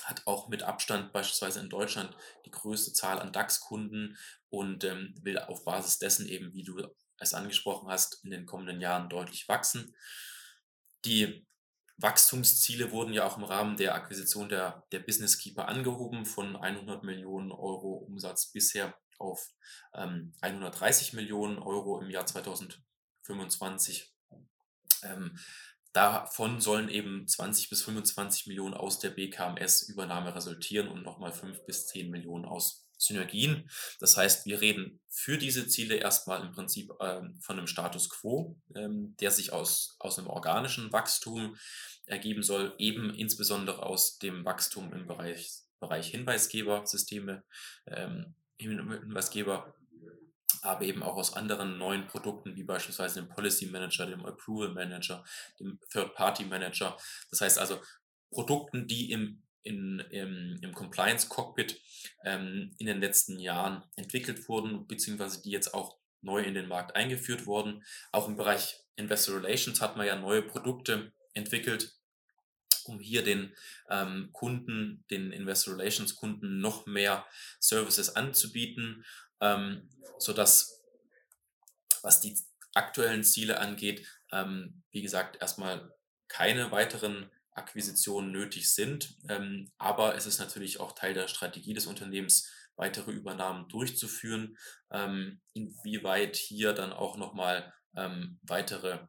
hat 0.09 0.27
auch 0.27 0.49
mit 0.49 0.63
Abstand 0.63 1.13
beispielsweise 1.13 1.61
in 1.61 1.69
Deutschland 1.69 2.17
die 2.47 2.51
größte 2.51 2.95
Zahl 2.95 3.21
an 3.21 3.33
DAX-Kunden 3.33 4.17
und 4.49 4.83
ähm, 4.85 5.15
will 5.23 5.39
auf 5.39 5.65
Basis 5.65 5.99
dessen 5.99 6.27
eben, 6.27 6.55
wie 6.55 6.65
du 6.65 6.83
es 7.19 7.35
angesprochen 7.35 7.89
hast, 7.89 8.25
in 8.25 8.31
den 8.31 8.47
kommenden 8.47 8.81
Jahren 8.81 9.09
deutlich 9.09 9.49
wachsen. 9.49 9.95
Die 11.05 11.47
Wachstumsziele 11.99 12.93
wurden 12.93 13.13
ja 13.13 13.27
auch 13.27 13.37
im 13.37 13.45
Rahmen 13.45 13.77
der 13.77 13.95
Akquisition 13.95 14.49
der, 14.49 14.87
der 14.93 15.01
Business 15.01 15.39
Keeper 15.39 15.69
angehoben 15.69 16.27
von 16.27 16.57
100 16.57 17.03
Millionen 17.03 17.51
Euro 17.51 17.95
Umsatz 17.95 18.53
bisher 18.53 18.97
auf 19.19 19.51
ähm, 19.95 20.33
130 20.41 21.13
Millionen 21.13 21.59
Euro 21.59 22.01
im 22.01 22.09
Jahr 22.09 22.25
2025. 22.25 24.15
Ähm, 25.03 25.39
davon 25.93 26.61
sollen 26.61 26.89
eben 26.89 27.27
20 27.27 27.69
bis 27.69 27.83
25 27.83 28.47
Millionen 28.47 28.75
aus 28.75 29.01
der 29.01 29.11
BKMS-Übernahme 29.11 30.35
resultieren 30.37 30.89
und 30.89 31.03
nochmal 31.03 31.33
5 31.33 31.67
bis 31.67 31.89
10 31.89 32.11
Millionen 32.11 32.45
aus 32.45 32.88
Synergien. 32.99 33.71
Das 34.01 34.17
heißt, 34.17 34.45
wir 34.45 34.61
reden 34.61 35.01
für 35.09 35.39
diese 35.39 35.67
Ziele 35.69 35.97
erstmal 35.97 36.43
im 36.43 36.53
Prinzip 36.53 36.93
ähm, 37.01 37.39
von 37.41 37.57
einem 37.57 37.67
Status 37.67 38.11
quo, 38.11 38.61
ähm, 38.75 39.17
der 39.21 39.31
sich 39.31 39.53
aus, 39.53 39.97
aus 40.01 40.19
einem 40.19 40.29
organischen 40.29 40.93
Wachstum 40.93 41.57
ergeben 42.07 42.43
soll, 42.43 42.75
eben 42.79 43.15
insbesondere 43.15 43.85
aus 43.85 44.19
dem 44.19 44.45
Wachstum 44.45 44.93
im 44.93 45.07
Bereich, 45.07 45.63
Bereich 45.81 46.09
Hinweisgebersysteme, 46.09 47.45
ähm, 47.87 48.35
Hinweisgeber, 48.59 49.75
aber 50.63 50.83
eben 50.83 51.05
auch 51.05 51.17
aus 51.17 51.35
anderen 51.35 51.79
neuen 51.79 52.09
Produkten, 52.09 52.57
wie 52.57 52.65
beispielsweise 52.65 53.21
dem 53.21 53.29
Policy 53.29 53.67
Manager, 53.67 54.07
dem 54.07 54.27
Approval 54.27 54.71
Manager, 54.71 55.25
dem 55.61 55.79
Third 55.91 56.15
Party 56.15 56.45
Manager. 56.45 56.97
Das 57.31 57.41
heißt 57.41 57.59
also 57.59 57.81
Produkten, 58.31 58.89
die 58.89 59.13
im 59.13 59.43
in, 59.69 60.01
im, 60.11 60.59
im 60.63 60.73
Compliance-Cockpit 60.73 61.81
ähm, 62.25 62.75
in 62.79 62.87
den 62.87 63.01
letzten 63.01 63.39
Jahren 63.39 63.85
entwickelt 63.97 64.49
wurden, 64.49 64.87
beziehungsweise 64.87 65.43
die 65.43 65.51
jetzt 65.51 65.75
auch 65.75 65.99
neu 66.23 66.43
in 66.43 66.55
den 66.55 66.69
Markt 66.69 66.97
eingeführt 66.97 67.47
wurden. 67.47 67.85
Auch 68.11 68.27
im 68.27 68.37
Bereich 68.37 68.81
Investor 68.97 69.37
Relations 69.37 69.81
hat 69.81 69.97
man 69.97 70.07
ja 70.07 70.17
neue 70.17 70.43
Produkte 70.43 71.13
entwickelt, 71.35 71.93
um 72.85 72.99
hier 72.99 73.23
den 73.23 73.55
ähm, 73.91 74.31
Kunden, 74.33 75.05
den 75.11 75.31
Investor 75.31 75.77
Relations 75.77 76.17
Kunden 76.17 76.61
noch 76.61 76.87
mehr 76.87 77.27
Services 77.61 78.17
anzubieten, 78.17 79.05
ähm, 79.41 79.89
sodass, 80.19 80.83
was 82.03 82.21
die 82.21 82.37
aktuellen 82.75 83.23
Ziele 83.23 83.61
angeht, 83.61 84.07
ähm, 84.33 84.83
wie 84.91 85.03
gesagt, 85.03 85.41
erstmal 85.41 85.93
keine 86.29 86.71
weiteren 86.71 87.31
Akquisitionen 87.59 88.33
nötig 88.33 88.73
sind. 88.73 89.17
Ähm, 89.29 89.71
aber 89.77 90.15
es 90.15 90.27
ist 90.27 90.39
natürlich 90.39 90.81
auch 90.81 90.93
Teil 90.93 91.15
der 91.15 91.29
Strategie 91.29 91.75
des 91.75 91.87
Unternehmens, 91.87 92.51
weitere 92.77 93.11
Übernahmen 93.11 93.69
durchzuführen. 93.69 94.57
Ähm, 94.91 95.41
inwieweit 95.53 96.37
hier 96.37 96.73
dann 96.73 96.93
auch 96.93 97.17
nochmal 97.17 97.75
ähm, 97.97 98.39
weitere 98.43 99.01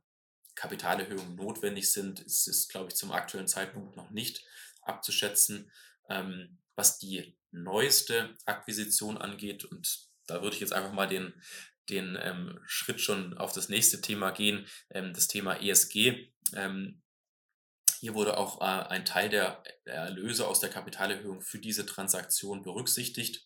Kapitalerhöhungen 0.55 1.35
notwendig 1.35 1.91
sind, 1.91 2.19
ist, 2.19 2.47
ist, 2.47 2.69
glaube 2.69 2.89
ich, 2.89 2.95
zum 2.95 3.11
aktuellen 3.11 3.47
Zeitpunkt 3.47 3.95
noch 3.95 4.09
nicht 4.09 4.43
abzuschätzen. 4.81 5.71
Ähm, 6.09 6.57
was 6.75 6.97
die 6.97 7.37
neueste 7.51 8.35
Akquisition 8.45 9.17
angeht, 9.17 9.65
und 9.65 10.07
da 10.27 10.41
würde 10.41 10.55
ich 10.55 10.61
jetzt 10.61 10.73
einfach 10.73 10.93
mal 10.93 11.07
den, 11.07 11.33
den 11.89 12.17
ähm, 12.21 12.59
Schritt 12.65 13.01
schon 13.01 13.37
auf 13.37 13.53
das 13.53 13.69
nächste 13.69 14.01
Thema 14.01 14.31
gehen, 14.31 14.65
ähm, 14.89 15.13
das 15.13 15.27
Thema 15.27 15.61
ESG. 15.61 16.31
Ähm, 16.55 17.01
hier 17.99 18.13
wurde 18.13 18.37
auch 18.37 18.61
äh, 18.61 18.63
ein 18.63 19.05
Teil 19.05 19.29
der 19.29 19.61
Erlöse 19.83 20.47
aus 20.47 20.59
der 20.59 20.69
Kapitalerhöhung 20.69 21.41
für 21.41 21.59
diese 21.59 21.85
Transaktion 21.85 22.63
berücksichtigt. 22.63 23.45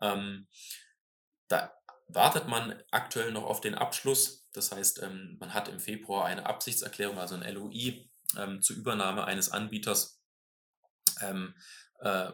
Ähm, 0.00 0.48
da 1.48 1.72
wartet 2.08 2.48
man 2.48 2.82
aktuell 2.90 3.32
noch 3.32 3.44
auf 3.44 3.60
den 3.60 3.74
Abschluss. 3.74 4.48
Das 4.52 4.72
heißt, 4.72 5.02
ähm, 5.02 5.36
man 5.38 5.54
hat 5.54 5.68
im 5.68 5.78
Februar 5.78 6.26
eine 6.26 6.46
Absichtserklärung, 6.46 7.18
also 7.18 7.36
ein 7.36 7.54
LOI 7.54 8.10
ähm, 8.36 8.60
zur 8.60 8.76
Übernahme 8.76 9.24
eines 9.24 9.50
Anbieters 9.50 10.20
ähm, 11.20 11.54
äh, 12.00 12.32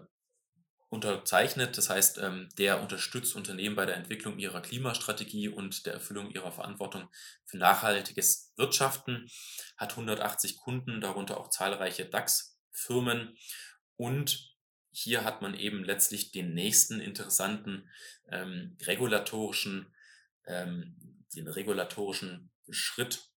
unterzeichnet. 0.89 1.77
Das 1.77 1.91
heißt, 1.91 2.19
ähm, 2.19 2.49
der 2.57 2.81
unterstützt 2.81 3.37
Unternehmen 3.37 3.77
bei 3.77 3.87
der 3.87 3.97
Entwicklung 3.97 4.39
ihrer 4.39 4.63
Klimastrategie 4.63 5.49
und 5.49 5.87
der 5.87 5.95
Erfüllung 5.95 6.31
ihrer 6.31 6.53
Verantwortung 6.53 7.09
für 7.45 7.59
nachhaltiges 7.59 8.53
Wirtschaften, 8.57 9.31
hat 9.77 9.93
180 9.93 10.57
Kunden, 10.57 11.01
darunter 11.01 11.39
auch 11.39 11.51
zahlreiche 11.51 12.07
DAX-Firmen 12.07 13.37
und 13.97 14.57
hier 14.91 15.25
hat 15.25 15.43
man 15.43 15.55
eben 15.55 15.85
letztlich 15.85 16.33
den 16.33 16.55
nächsten 16.55 17.01
interessanten 17.01 17.89
ähm, 18.31 18.77
regulatorischen, 18.83 19.95
ähm, 20.47 21.25
den 21.35 21.47
regulatorischen 21.47 22.51
Schritt 22.71 23.29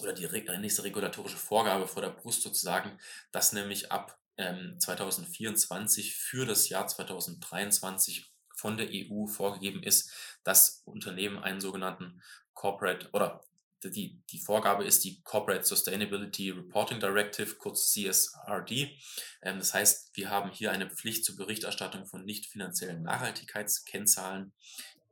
oder 0.00 0.12
die 0.12 0.26
nächste 0.58 0.84
regulatorische 0.84 1.36
Vorgabe 1.36 1.86
vor 1.86 2.02
der 2.02 2.10
Brust 2.10 2.42
sozusagen, 2.42 2.98
dass 3.30 3.52
nämlich 3.52 3.92
ab 3.92 4.18
ähm, 4.36 4.76
2024 4.78 6.16
für 6.16 6.46
das 6.46 6.68
Jahr 6.68 6.86
2023 6.86 8.30
von 8.56 8.76
der 8.76 8.88
EU 8.90 9.26
vorgegeben 9.26 9.82
ist, 9.82 10.10
dass 10.44 10.82
Unternehmen 10.84 11.38
einen 11.38 11.60
sogenannten 11.60 12.22
Corporate 12.54 13.08
oder 13.12 13.42
die, 13.90 14.22
die 14.30 14.38
Vorgabe 14.38 14.84
ist 14.84 15.04
die 15.04 15.20
Corporate 15.22 15.64
Sustainability 15.64 16.50
Reporting 16.50 17.00
Directive, 17.00 17.56
kurz 17.56 17.92
CSRD. 17.92 18.96
Ähm, 19.42 19.58
das 19.58 19.74
heißt, 19.74 20.16
wir 20.16 20.30
haben 20.30 20.50
hier 20.50 20.72
eine 20.72 20.88
Pflicht 20.88 21.24
zur 21.24 21.36
Berichterstattung 21.36 22.06
von 22.06 22.24
nicht 22.24 22.46
finanziellen 22.46 23.02
Nachhaltigkeitskennzahlen, 23.02 24.52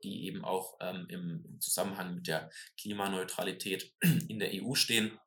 die 0.03 0.27
eben 0.27 0.45
auch 0.45 0.77
ähm, 0.81 1.07
im 1.09 1.61
Zusammenhang 1.61 2.15
mit 2.15 2.27
der 2.27 2.51
Klimaneutralität 2.81 3.93
in 4.29 4.39
der 4.39 4.51
EU 4.53 4.75
stehen. 4.75 5.19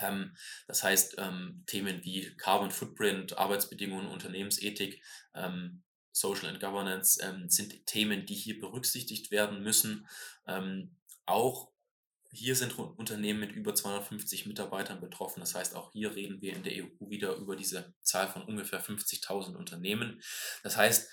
Ähm, 0.00 0.36
das 0.66 0.82
heißt, 0.82 1.16
ähm, 1.18 1.64
Themen 1.66 2.04
wie 2.04 2.34
Carbon 2.36 2.70
Footprint, 2.70 3.36
Arbeitsbedingungen, 3.38 4.08
Unternehmensethik, 4.08 5.02
ähm, 5.34 5.82
Social 6.12 6.48
and 6.48 6.60
Governance 6.60 7.18
ähm, 7.22 7.48
sind 7.48 7.86
Themen, 7.86 8.26
die 8.26 8.34
hier 8.34 8.60
berücksichtigt 8.60 9.30
werden 9.30 9.62
müssen. 9.62 10.06
Ähm, 10.46 10.96
auch 11.24 11.72
hier 12.30 12.56
sind 12.56 12.78
Unternehmen 12.78 13.40
mit 13.40 13.52
über 13.52 13.74
250 13.74 14.46
Mitarbeitern 14.46 15.00
betroffen. 15.00 15.40
Das 15.40 15.54
heißt, 15.54 15.74
auch 15.74 15.92
hier 15.92 16.14
reden 16.14 16.40
wir 16.40 16.54
in 16.54 16.62
der 16.62 16.84
EU 16.84 17.10
wieder 17.10 17.34
über 17.36 17.56
diese 17.56 17.94
Zahl 18.02 18.28
von 18.28 18.42
ungefähr 18.42 18.82
50.000 18.82 19.54
Unternehmen. 19.54 20.22
Das 20.62 20.76
heißt, 20.76 21.10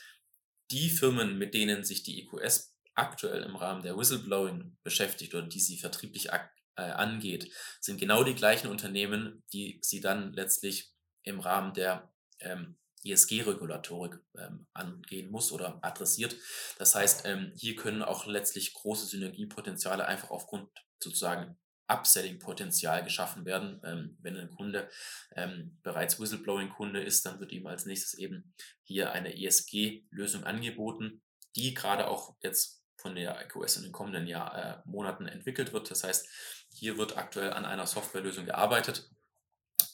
die 0.71 0.89
Firmen, 0.89 1.37
mit 1.37 1.53
denen 1.53 1.83
sich 1.83 2.03
die 2.03 2.21
EQS 2.21 2.75
aktuell 2.95 3.43
im 3.43 3.55
Rahmen 3.55 3.83
der 3.83 3.97
Whistleblowing 3.97 4.77
beschäftigt 4.83 5.33
oder 5.33 5.47
die 5.47 5.59
sie 5.59 5.77
vertrieblich 5.77 6.31
äh, 6.79 6.91
angeht, 6.91 7.51
sind 7.79 7.99
genau 7.99 8.23
die 8.23 8.35
gleichen 8.35 8.67
Unternehmen, 8.67 9.43
die 9.53 9.79
sie 9.81 10.01
dann 10.01 10.33
letztlich 10.33 10.91
im 11.23 11.39
Rahmen 11.39 11.73
der 11.73 12.11
ähm, 12.39 12.77
ESG-Regulatorik 13.03 14.19
ähm, 14.37 14.67
angehen 14.73 15.31
muss 15.31 15.51
oder 15.51 15.79
adressiert. 15.81 16.35
Das 16.77 16.95
heißt, 16.95 17.25
ähm, 17.25 17.53
hier 17.55 17.75
können 17.75 18.03
auch 18.03 18.25
letztlich 18.25 18.73
große 18.73 19.05
Synergiepotenziale 19.05 20.05
einfach 20.05 20.31
aufgrund 20.31 20.69
sozusagen 21.01 21.57
Upselling-Potenzial 21.87 23.03
geschaffen 23.03 23.45
werden. 23.45 23.81
Ähm, 23.83 24.17
wenn 24.21 24.37
ein 24.37 24.51
Kunde 24.51 24.89
ähm, 25.35 25.77
bereits 25.81 26.19
Whistleblowing-Kunde 26.19 27.01
ist, 27.01 27.25
dann 27.25 27.39
wird 27.39 27.51
ihm 27.51 27.67
als 27.67 27.85
nächstes 27.85 28.13
eben 28.13 28.53
hier 28.83 29.11
eine 29.11 29.35
ESG-Lösung 29.35 30.43
angeboten, 30.43 31.21
die 31.55 31.73
gerade 31.73 32.07
auch 32.07 32.35
jetzt 32.41 32.83
von 32.99 33.15
der 33.15 33.39
IQS 33.45 33.77
in 33.77 33.83
den 33.83 33.91
kommenden 33.91 34.27
Jahr, 34.27 34.55
äh, 34.57 34.89
Monaten 34.89 35.27
entwickelt 35.27 35.73
wird. 35.73 35.89
Das 35.89 36.03
heißt, 36.03 36.27
hier 36.73 36.97
wird 36.97 37.17
aktuell 37.17 37.53
an 37.53 37.65
einer 37.65 37.87
Softwarelösung 37.87 38.45
gearbeitet. 38.45 39.09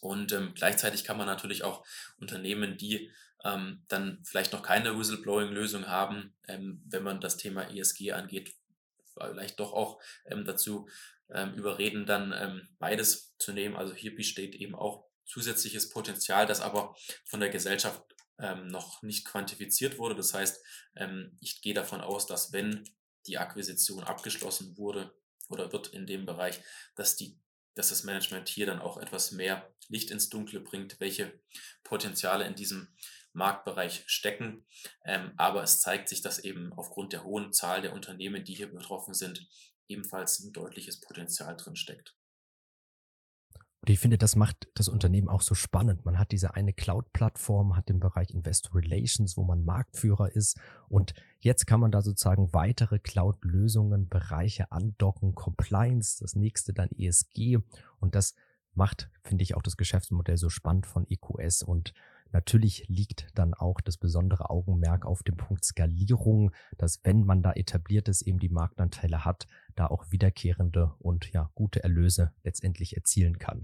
Und 0.02 0.32
ähm, 0.34 0.54
gleichzeitig 0.56 1.04
kann 1.04 1.18
man 1.18 1.28
natürlich 1.28 1.64
auch 1.64 1.86
Unternehmen, 2.20 2.78
die 2.78 3.12
ähm, 3.44 3.84
dann 3.88 4.24
vielleicht 4.24 4.54
noch 4.54 4.64
keine 4.64 4.98
Whistleblowing-Lösung 4.98 5.88
haben, 5.88 6.36
ähm, 6.48 6.84
wenn 6.88 7.04
man 7.04 7.22
das 7.22 7.38
Thema 7.38 7.70
ESG 7.70 8.12
angeht, 8.12 8.56
vielleicht 9.14 9.60
doch 9.60 9.72
auch 9.72 10.02
ähm, 10.26 10.46
dazu 10.46 10.90
ähm, 11.30 11.54
überreden, 11.54 12.06
dann 12.06 12.34
ähm, 12.34 12.68
beides 12.80 13.36
zu 13.38 13.54
nehmen. 13.54 13.76
Also 13.76 13.94
hier 13.94 14.16
besteht 14.16 14.56
eben 14.56 14.76
auch 14.76 15.06
zusätzliches 15.26 15.90
Potenzial, 15.90 16.46
das 16.46 16.62
aber 16.62 16.96
von 17.26 17.40
der 17.40 17.50
Gesellschaft 17.50 18.04
ähm, 18.40 18.68
noch 18.68 19.02
nicht 19.02 19.26
quantifiziert 19.26 19.98
wurde. 19.98 20.16
Das 20.16 20.34
heißt, 20.34 20.64
ähm, 20.96 21.38
ich 21.42 21.62
gehe 21.62 21.74
davon 21.74 22.02
aus, 22.02 22.26
dass 22.26 22.52
wenn 22.54 22.84
die 23.28 23.38
Akquisition 23.38 24.04
abgeschlossen 24.04 24.78
wurde 24.78 25.14
oder 25.50 25.72
wird 25.72 25.88
in 25.88 26.06
dem 26.06 26.26
Bereich, 26.26 26.60
dass 26.96 27.16
die 27.16 27.40
dass 27.76 27.90
das 27.90 28.04
Management 28.04 28.48
hier 28.48 28.66
dann 28.66 28.80
auch 28.80 28.98
etwas 28.98 29.32
mehr 29.32 29.70
Licht 29.90 30.10
ins 30.10 30.30
Dunkle 30.30 30.62
bringt, 30.62 31.00
welche 31.00 31.40
Potenziale 31.84 32.46
in 32.46 32.56
diesem 32.56 32.88
Marktbereich 33.34 34.04
stecken. 34.08 34.66
Ähm, 35.04 35.34
aber 35.38 35.62
es 35.62 35.82
zeigt 35.82 36.10
sich, 36.10 36.22
dass 36.22 36.40
eben 36.40 36.74
aufgrund 36.74 37.14
der 37.14 37.26
hohen 37.26 37.52
Zahl 37.54 37.82
der 37.82 37.94
Unternehmen, 37.94 38.46
die 38.46 38.56
hier 38.56 38.72
betroffen 38.72 39.14
sind, 39.14 39.46
ebenfalls 39.88 40.40
ein 40.40 40.54
deutliches 40.54 41.02
Potenzial 41.02 41.56
drin 41.58 41.76
steckt. 41.76 42.16
Und 43.86 43.92
ich 43.92 44.00
finde, 44.00 44.18
das 44.18 44.36
macht 44.36 44.68
das 44.74 44.88
Unternehmen 44.88 45.30
auch 45.30 45.44
so 45.44 45.54
spannend. 45.54 46.06
Man 46.06 46.18
hat 46.18 46.32
diese 46.32 46.56
eine 46.56 46.74
Cloud-Plattform, 46.74 47.76
hat 47.76 47.88
den 47.88 48.00
Bereich 48.00 48.32
Investor 48.32 48.74
Relations, 48.74 49.38
wo 49.38 49.44
man 49.44 49.64
Marktführer 49.64 50.36
ist. 50.36 50.60
Und 50.90 51.14
jetzt 51.40 51.68
kann 51.68 51.82
man 51.82 51.92
da 51.92 52.02
sozusagen 52.02 52.52
weitere 52.52 52.98
Cloud-Lösungen, 52.98 54.10
Bereiche 54.10 54.72
andocken, 54.72 55.36
Compliance, 55.36 56.18
das 56.20 56.34
nächste 56.34 56.74
dann 56.74 56.90
ESG. 56.98 57.60
Und 58.00 58.16
das 58.16 58.34
macht, 58.74 59.12
finde 59.22 59.44
ich, 59.44 59.54
auch 59.54 59.62
das 59.62 59.78
Geschäftsmodell 59.78 60.38
so 60.38 60.50
spannend 60.50 60.88
von 60.88 61.06
EQS. 61.08 61.62
Und 61.62 61.94
Natürlich 62.32 62.88
liegt 62.90 63.28
dann 63.36 63.54
auch 63.54 63.80
das 63.80 63.98
besondere 63.98 64.50
Augenmerk 64.50 65.06
auf 65.06 65.22
dem 65.24 65.38
Punkt 65.38 65.64
Skalierung, 65.64 66.52
dass 66.78 67.00
wenn 67.04 67.24
man 67.24 67.44
da 67.44 67.54
etabliert 67.54 68.10
ist, 68.10 68.24
eben 68.24 68.40
die 68.40 68.50
Marktanteile 68.50 69.24
hat, 69.24 69.48
da 69.76 69.88
auch 69.88 70.12
wiederkehrende 70.12 70.92
und 71.00 71.32
ja 71.32 71.52
gute 71.54 71.84
Erlöse 71.84 72.34
letztendlich 72.44 72.98
erzielen 72.98 73.38
kann. 73.38 73.62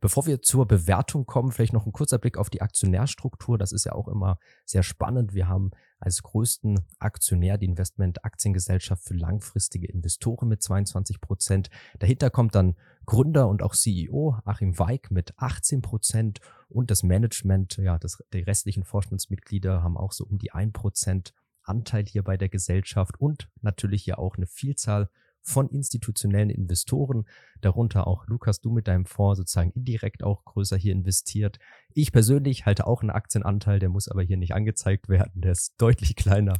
Bevor 0.00 0.26
wir 0.26 0.40
zur 0.40 0.66
Bewertung 0.66 1.26
kommen, 1.26 1.52
vielleicht 1.52 1.74
noch 1.74 1.84
ein 1.84 1.92
kurzer 1.92 2.18
Blick 2.18 2.38
auf 2.38 2.48
die 2.48 2.62
Aktionärstruktur. 2.62 3.58
Das 3.58 3.72
ist 3.72 3.84
ja 3.84 3.92
auch 3.92 4.08
immer 4.08 4.38
sehr 4.64 4.82
spannend. 4.82 5.34
Wir 5.34 5.46
haben 5.46 5.72
als 5.98 6.22
größten 6.22 6.80
Aktionär 6.98 7.58
die 7.58 7.66
Investment 7.66 8.24
Aktiengesellschaft 8.24 9.04
für 9.04 9.14
langfristige 9.14 9.86
Investoren 9.86 10.48
mit 10.48 10.62
22 10.62 11.20
Prozent. 11.20 11.68
Dahinter 11.98 12.30
kommt 12.30 12.54
dann 12.54 12.76
Gründer 13.04 13.48
und 13.48 13.62
auch 13.62 13.74
CEO 13.74 14.38
Achim 14.46 14.78
Weig 14.78 15.10
mit 15.10 15.34
18 15.36 15.82
Prozent 15.82 16.40
und 16.70 16.90
das 16.90 17.02
Management, 17.02 17.76
ja, 17.76 17.98
das, 17.98 18.24
die 18.32 18.40
restlichen 18.40 18.84
Vorstandsmitglieder 18.84 19.82
haben 19.82 19.98
auch 19.98 20.12
so 20.12 20.24
um 20.24 20.38
die 20.38 20.52
1 20.52 20.72
Prozent 20.72 21.34
Anteil 21.62 22.06
hier 22.06 22.22
bei 22.22 22.38
der 22.38 22.48
Gesellschaft 22.48 23.20
und 23.20 23.50
natürlich 23.60 24.06
ja 24.06 24.16
auch 24.16 24.36
eine 24.36 24.46
Vielzahl 24.46 25.10
von 25.42 25.68
institutionellen 25.68 26.50
Investoren, 26.50 27.26
darunter 27.60 28.06
auch 28.06 28.26
Lukas, 28.26 28.60
du 28.60 28.70
mit 28.70 28.88
deinem 28.88 29.06
Fonds 29.06 29.38
sozusagen 29.38 29.70
indirekt 29.72 30.22
auch 30.22 30.44
größer 30.44 30.76
hier 30.76 30.92
investiert. 30.92 31.58
Ich 31.92 32.12
persönlich 32.12 32.66
halte 32.66 32.86
auch 32.86 33.00
einen 33.00 33.10
Aktienanteil, 33.10 33.78
der 33.78 33.88
muss 33.88 34.08
aber 34.08 34.22
hier 34.22 34.36
nicht 34.36 34.54
angezeigt 34.54 35.08
werden, 35.08 35.40
der 35.40 35.52
ist 35.52 35.74
deutlich 35.78 36.16
kleiner. 36.16 36.54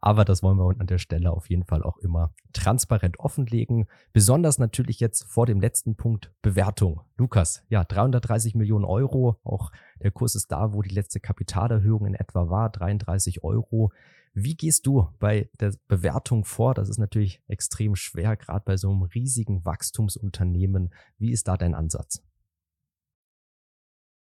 Aber 0.00 0.24
das 0.24 0.42
wollen 0.42 0.58
wir 0.58 0.74
an 0.78 0.86
der 0.86 0.98
Stelle 0.98 1.32
auf 1.32 1.50
jeden 1.50 1.64
Fall 1.64 1.82
auch 1.82 1.98
immer 1.98 2.32
transparent 2.52 3.18
offenlegen. 3.18 3.86
Besonders 4.12 4.58
natürlich 4.58 5.00
jetzt 5.00 5.24
vor 5.24 5.46
dem 5.46 5.60
letzten 5.60 5.96
Punkt 5.96 6.32
Bewertung. 6.42 7.02
Lukas, 7.16 7.64
ja, 7.68 7.84
330 7.84 8.54
Millionen 8.54 8.84
Euro, 8.84 9.38
auch 9.42 9.72
der 10.00 10.12
Kurs 10.12 10.34
ist 10.34 10.52
da, 10.52 10.72
wo 10.72 10.82
die 10.82 10.94
letzte 10.94 11.20
Kapitalerhöhung 11.20 12.06
in 12.06 12.14
etwa 12.14 12.48
war, 12.48 12.70
33 12.70 13.42
Euro. 13.42 13.92
Wie 14.40 14.56
gehst 14.56 14.86
du 14.86 15.08
bei 15.18 15.50
der 15.58 15.74
Bewertung 15.88 16.44
vor? 16.44 16.72
Das 16.72 16.88
ist 16.88 16.98
natürlich 16.98 17.42
extrem 17.48 17.96
schwer, 17.96 18.36
gerade 18.36 18.64
bei 18.64 18.76
so 18.76 18.88
einem 18.90 19.02
riesigen 19.02 19.64
Wachstumsunternehmen. 19.64 20.94
Wie 21.18 21.32
ist 21.32 21.48
da 21.48 21.56
dein 21.56 21.74
Ansatz? 21.74 22.22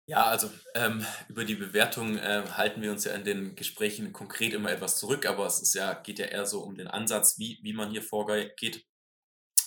Ja, 0.05 0.25
also 0.25 0.51
ähm, 0.75 1.03
über 1.29 1.45
die 1.45 1.55
Bewertung 1.55 2.17
äh, 2.17 2.43
halten 2.51 2.81
wir 2.83 2.91
uns 2.91 3.05
ja 3.05 3.13
in 3.13 3.23
den 3.23 3.55
Gesprächen 3.55 4.13
konkret 4.13 4.53
immer 4.53 4.69
etwas 4.69 4.99
zurück, 4.99 5.25
aber 5.25 5.47
es 5.47 5.61
ist 5.61 5.73
ja, 5.73 5.93
geht 5.93 6.19
ja 6.19 6.25
eher 6.25 6.45
so 6.45 6.61
um 6.61 6.75
den 6.75 6.87
Ansatz, 6.87 7.39
wie, 7.39 7.57
wie 7.63 7.73
man 7.73 7.89
hier 7.89 8.03
vorgeht. 8.03 8.85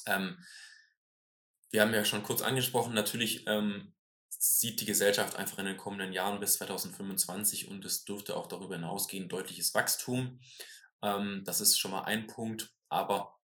Ähm, 0.07 0.39
wir 1.73 1.83
haben 1.83 1.95
ja 1.95 2.05
schon 2.05 2.23
kurz 2.23 2.43
angesprochen, 2.43 2.95
natürlich 2.95 3.47
ähm, 3.49 3.96
sieht 4.47 4.81
die 4.81 4.87
Gesellschaft 4.87 5.37
einfach 5.37 5.59
in 5.59 5.67
den 5.67 5.77
kommenden 5.77 6.13
Jahren 6.13 6.41
bis 6.41 6.55
2025 6.55 7.69
und 7.69 7.85
es 7.85 8.05
dürfte 8.05 8.37
auch 8.37 8.47
darüber 8.47 8.75
hinausgehen 8.75 9.29
deutliches 9.29 9.75
Wachstum. 9.75 10.41
Ähm, 11.03 11.43
das 11.45 11.61
ist 11.61 11.79
schon 11.79 11.91
mal 11.91 12.05
ein 12.05 12.27
Punkt, 12.27 12.73
aber 12.89 13.37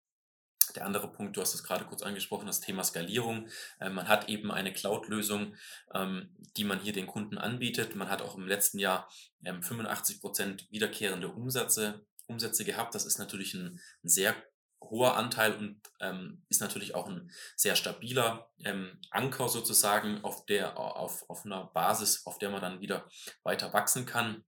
der 0.76 0.86
andere 0.86 1.10
Punkt, 1.10 1.36
du 1.36 1.40
hast 1.40 1.54
es 1.54 1.64
gerade 1.64 1.84
kurz 1.84 2.02
angesprochen, 2.02 2.46
das 2.46 2.60
Thema 2.60 2.84
Skalierung. 2.84 3.48
Äh, 3.80 3.90
man 3.90 4.08
hat 4.08 4.28
eben 4.28 4.50
eine 4.50 4.72
Cloud-Lösung, 4.72 5.54
ähm, 5.94 6.34
die 6.56 6.64
man 6.64 6.80
hier 6.80 6.92
den 6.92 7.06
Kunden 7.06 7.38
anbietet. 7.38 7.96
Man 7.96 8.08
hat 8.08 8.22
auch 8.22 8.36
im 8.36 8.46
letzten 8.46 8.78
Jahr 8.78 9.10
ähm, 9.44 9.62
85 9.62 10.20
Prozent 10.20 10.70
wiederkehrende 10.70 11.28
Umsätze, 11.28 12.06
Umsätze 12.26 12.64
gehabt. 12.64 12.94
Das 12.94 13.04
ist 13.04 13.18
natürlich 13.18 13.54
ein, 13.54 13.80
ein 14.04 14.08
sehr 14.08 14.34
hoher 14.82 15.16
Anteil 15.16 15.54
und 15.56 15.80
ähm, 16.00 16.42
ist 16.48 16.60
natürlich 16.60 16.94
auch 16.94 17.08
ein 17.08 17.30
sehr 17.56 17.76
stabiler 17.76 18.50
ähm, 18.64 18.98
Anker 19.10 19.48
sozusagen 19.48 20.24
auf 20.24 20.46
der 20.46 20.78
auf, 20.78 21.28
auf 21.28 21.44
einer 21.44 21.64
Basis, 21.66 22.26
auf 22.26 22.38
der 22.38 22.50
man 22.50 22.60
dann 22.60 22.80
wieder 22.80 23.08
weiter 23.42 23.72
wachsen 23.72 24.06
kann. 24.06 24.44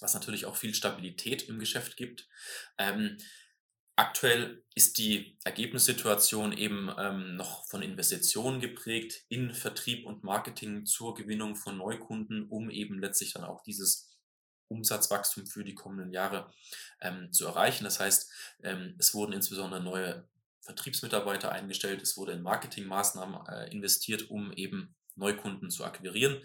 was 0.00 0.14
natürlich 0.14 0.46
auch 0.46 0.56
viel 0.56 0.74
Stabilität 0.74 1.42
im 1.42 1.58
Geschäft 1.58 1.96
gibt. 1.98 2.26
Ähm, 2.78 3.18
aktuell 3.96 4.64
ist 4.74 4.96
die 4.96 5.36
Ergebnissituation 5.44 6.52
eben 6.56 6.90
ähm, 6.98 7.36
noch 7.36 7.66
von 7.66 7.82
Investitionen 7.82 8.60
geprägt 8.60 9.24
in 9.28 9.52
Vertrieb 9.52 10.06
und 10.06 10.24
Marketing 10.24 10.86
zur 10.86 11.14
Gewinnung 11.14 11.54
von 11.54 11.76
Neukunden, 11.76 12.48
um 12.48 12.70
eben 12.70 12.98
letztlich 12.98 13.34
dann 13.34 13.44
auch 13.44 13.62
dieses 13.62 14.09
Umsatzwachstum 14.70 15.46
für 15.46 15.64
die 15.64 15.74
kommenden 15.74 16.12
Jahre 16.12 16.52
ähm, 17.00 17.32
zu 17.32 17.46
erreichen. 17.46 17.84
Das 17.84 18.00
heißt, 18.00 18.30
ähm, 18.62 18.94
es 18.98 19.14
wurden 19.14 19.32
insbesondere 19.32 19.82
neue 19.82 20.28
Vertriebsmitarbeiter 20.62 21.50
eingestellt, 21.50 22.02
es 22.02 22.16
wurde 22.16 22.32
in 22.32 22.42
Marketingmaßnahmen 22.42 23.46
äh, 23.46 23.70
investiert, 23.70 24.30
um 24.30 24.52
eben 24.52 24.94
Neukunden 25.16 25.70
zu 25.70 25.84
akquirieren. 25.84 26.42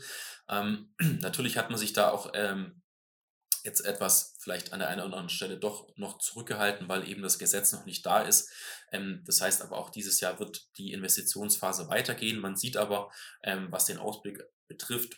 Ähm, 0.50 0.94
natürlich 1.00 1.58
hat 1.58 1.70
man 1.70 1.80
sich 1.80 1.94
da 1.94 2.10
auch 2.10 2.32
ähm, 2.34 2.82
jetzt 3.64 3.82
etwas 3.82 4.36
vielleicht 4.40 4.74
an 4.74 4.80
der 4.80 4.90
einen 4.90 5.02
oder 5.02 5.06
anderen 5.06 5.30
Stelle 5.30 5.58
doch 5.58 5.90
noch 5.98 6.20
zurückgehalten, 6.20 6.88
weil 6.88 7.08
eben 7.10 7.24
das 7.24 7.40
Gesetz 7.40 7.72
noch 7.74 7.86
nicht 7.86 8.06
da 8.06 8.22
ist. 8.22 8.52
Ähm, 8.92 9.24
das 9.26 9.42
heißt 9.42 9.62
aber 9.62 9.78
auch 9.78 9.90
dieses 9.90 10.20
Jahr 10.22 10.40
wird 10.40 10.70
die 10.78 10.94
Investitionsphase 10.94 11.90
weitergehen. 11.90 12.40
Man 12.40 12.56
sieht 12.56 12.78
aber, 12.78 13.12
ähm, 13.44 13.68
was 13.72 13.86
den 13.86 13.98
Ausblick 13.98 14.44
betrifft, 14.68 15.18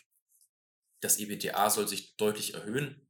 das 1.00 1.18
EBTA 1.18 1.70
soll 1.70 1.88
sich 1.88 2.16
deutlich 2.16 2.54
erhöhen. 2.54 3.08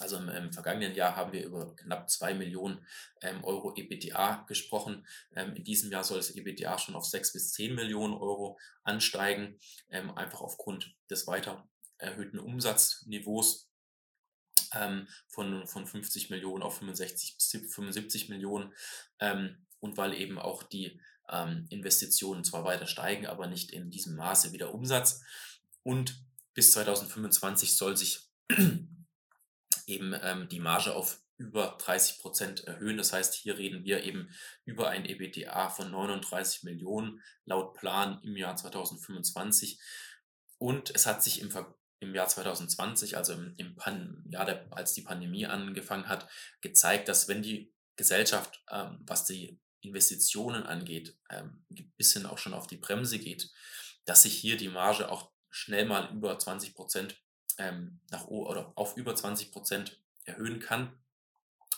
Also 0.00 0.16
im, 0.16 0.28
im, 0.28 0.52
vergangenen 0.52 0.94
Jahr 0.94 1.16
haben 1.16 1.32
wir 1.32 1.44
über 1.44 1.74
knapp 1.76 2.10
zwei 2.10 2.34
Millionen 2.34 2.84
ähm, 3.22 3.42
Euro 3.44 3.74
EBTA 3.76 4.44
gesprochen. 4.48 5.06
Ähm, 5.34 5.54
in 5.54 5.64
diesem 5.64 5.90
Jahr 5.90 6.04
soll 6.04 6.18
das 6.18 6.30
EBTA 6.30 6.78
schon 6.78 6.96
auf 6.96 7.06
sechs 7.06 7.32
bis 7.32 7.52
zehn 7.52 7.74
Millionen 7.74 8.14
Euro 8.14 8.58
ansteigen, 8.82 9.58
ähm, 9.88 10.10
einfach 10.16 10.40
aufgrund 10.40 10.94
des 11.08 11.26
weiter 11.26 11.68
erhöhten 11.98 12.38
Umsatzniveaus 12.38 13.70
ähm, 14.74 15.08
von, 15.28 15.66
von 15.66 15.86
50 15.86 16.30
Millionen 16.30 16.62
auf 16.62 16.78
65 16.78 17.36
bis 17.36 17.72
75 17.72 18.28
Millionen 18.28 18.74
ähm, 19.20 19.66
und 19.80 19.96
weil 19.96 20.14
eben 20.14 20.38
auch 20.38 20.62
die 20.62 21.00
ähm, 21.28 21.66
Investitionen 21.70 22.44
zwar 22.44 22.64
weiter 22.64 22.86
steigen, 22.86 23.26
aber 23.26 23.46
nicht 23.46 23.70
in 23.70 23.90
diesem 23.90 24.16
Maße 24.16 24.52
wie 24.52 24.58
der 24.58 24.74
Umsatz. 24.74 25.22
Und 25.82 26.20
bis 26.56 26.72
2025 26.72 27.76
soll 27.76 27.96
sich 27.96 28.30
eben 29.86 30.14
ähm, 30.22 30.48
die 30.48 30.58
Marge 30.58 30.96
auf 30.96 31.20
über 31.36 31.76
30 31.78 32.18
Prozent 32.18 32.64
erhöhen. 32.64 32.96
Das 32.96 33.12
heißt, 33.12 33.34
hier 33.34 33.58
reden 33.58 33.84
wir 33.84 34.02
eben 34.04 34.30
über 34.64 34.88
ein 34.88 35.04
EBITDA 35.04 35.68
von 35.68 35.90
39 35.90 36.62
Millionen 36.62 37.22
laut 37.44 37.74
Plan 37.74 38.20
im 38.22 38.36
Jahr 38.38 38.56
2025. 38.56 39.78
Und 40.56 40.90
es 40.94 41.04
hat 41.04 41.22
sich 41.22 41.42
im, 41.42 41.52
im 42.00 42.14
Jahr 42.14 42.26
2020, 42.26 43.18
also 43.18 43.34
im, 43.34 43.54
im 43.58 43.76
Pan 43.76 44.24
Jahr, 44.30 44.46
der, 44.46 44.66
als 44.72 44.94
die 44.94 45.02
Pandemie 45.02 45.44
angefangen 45.44 46.08
hat, 46.08 46.26
gezeigt, 46.62 47.08
dass 47.08 47.28
wenn 47.28 47.42
die 47.42 47.70
Gesellschaft, 47.96 48.64
ähm, 48.70 49.00
was 49.02 49.26
die 49.26 49.60
Investitionen 49.82 50.62
angeht, 50.62 51.18
ähm, 51.28 51.66
ein 51.70 51.92
bisschen 51.98 52.24
auch 52.24 52.38
schon 52.38 52.54
auf 52.54 52.66
die 52.66 52.78
Bremse 52.78 53.18
geht, 53.18 53.50
dass 54.06 54.22
sich 54.22 54.34
hier 54.34 54.56
die 54.56 54.68
Marge 54.68 55.10
auch 55.10 55.35
schnell 55.50 55.86
mal 55.86 56.14
über 56.14 56.38
20 56.38 56.74
Prozent 56.74 57.22
ähm, 57.58 58.00
nach 58.10 58.26
oder 58.26 58.72
auf 58.76 58.96
über 58.96 59.14
20 59.14 59.52
Prozent 59.52 60.00
erhöhen 60.24 60.60
kann. 60.60 60.98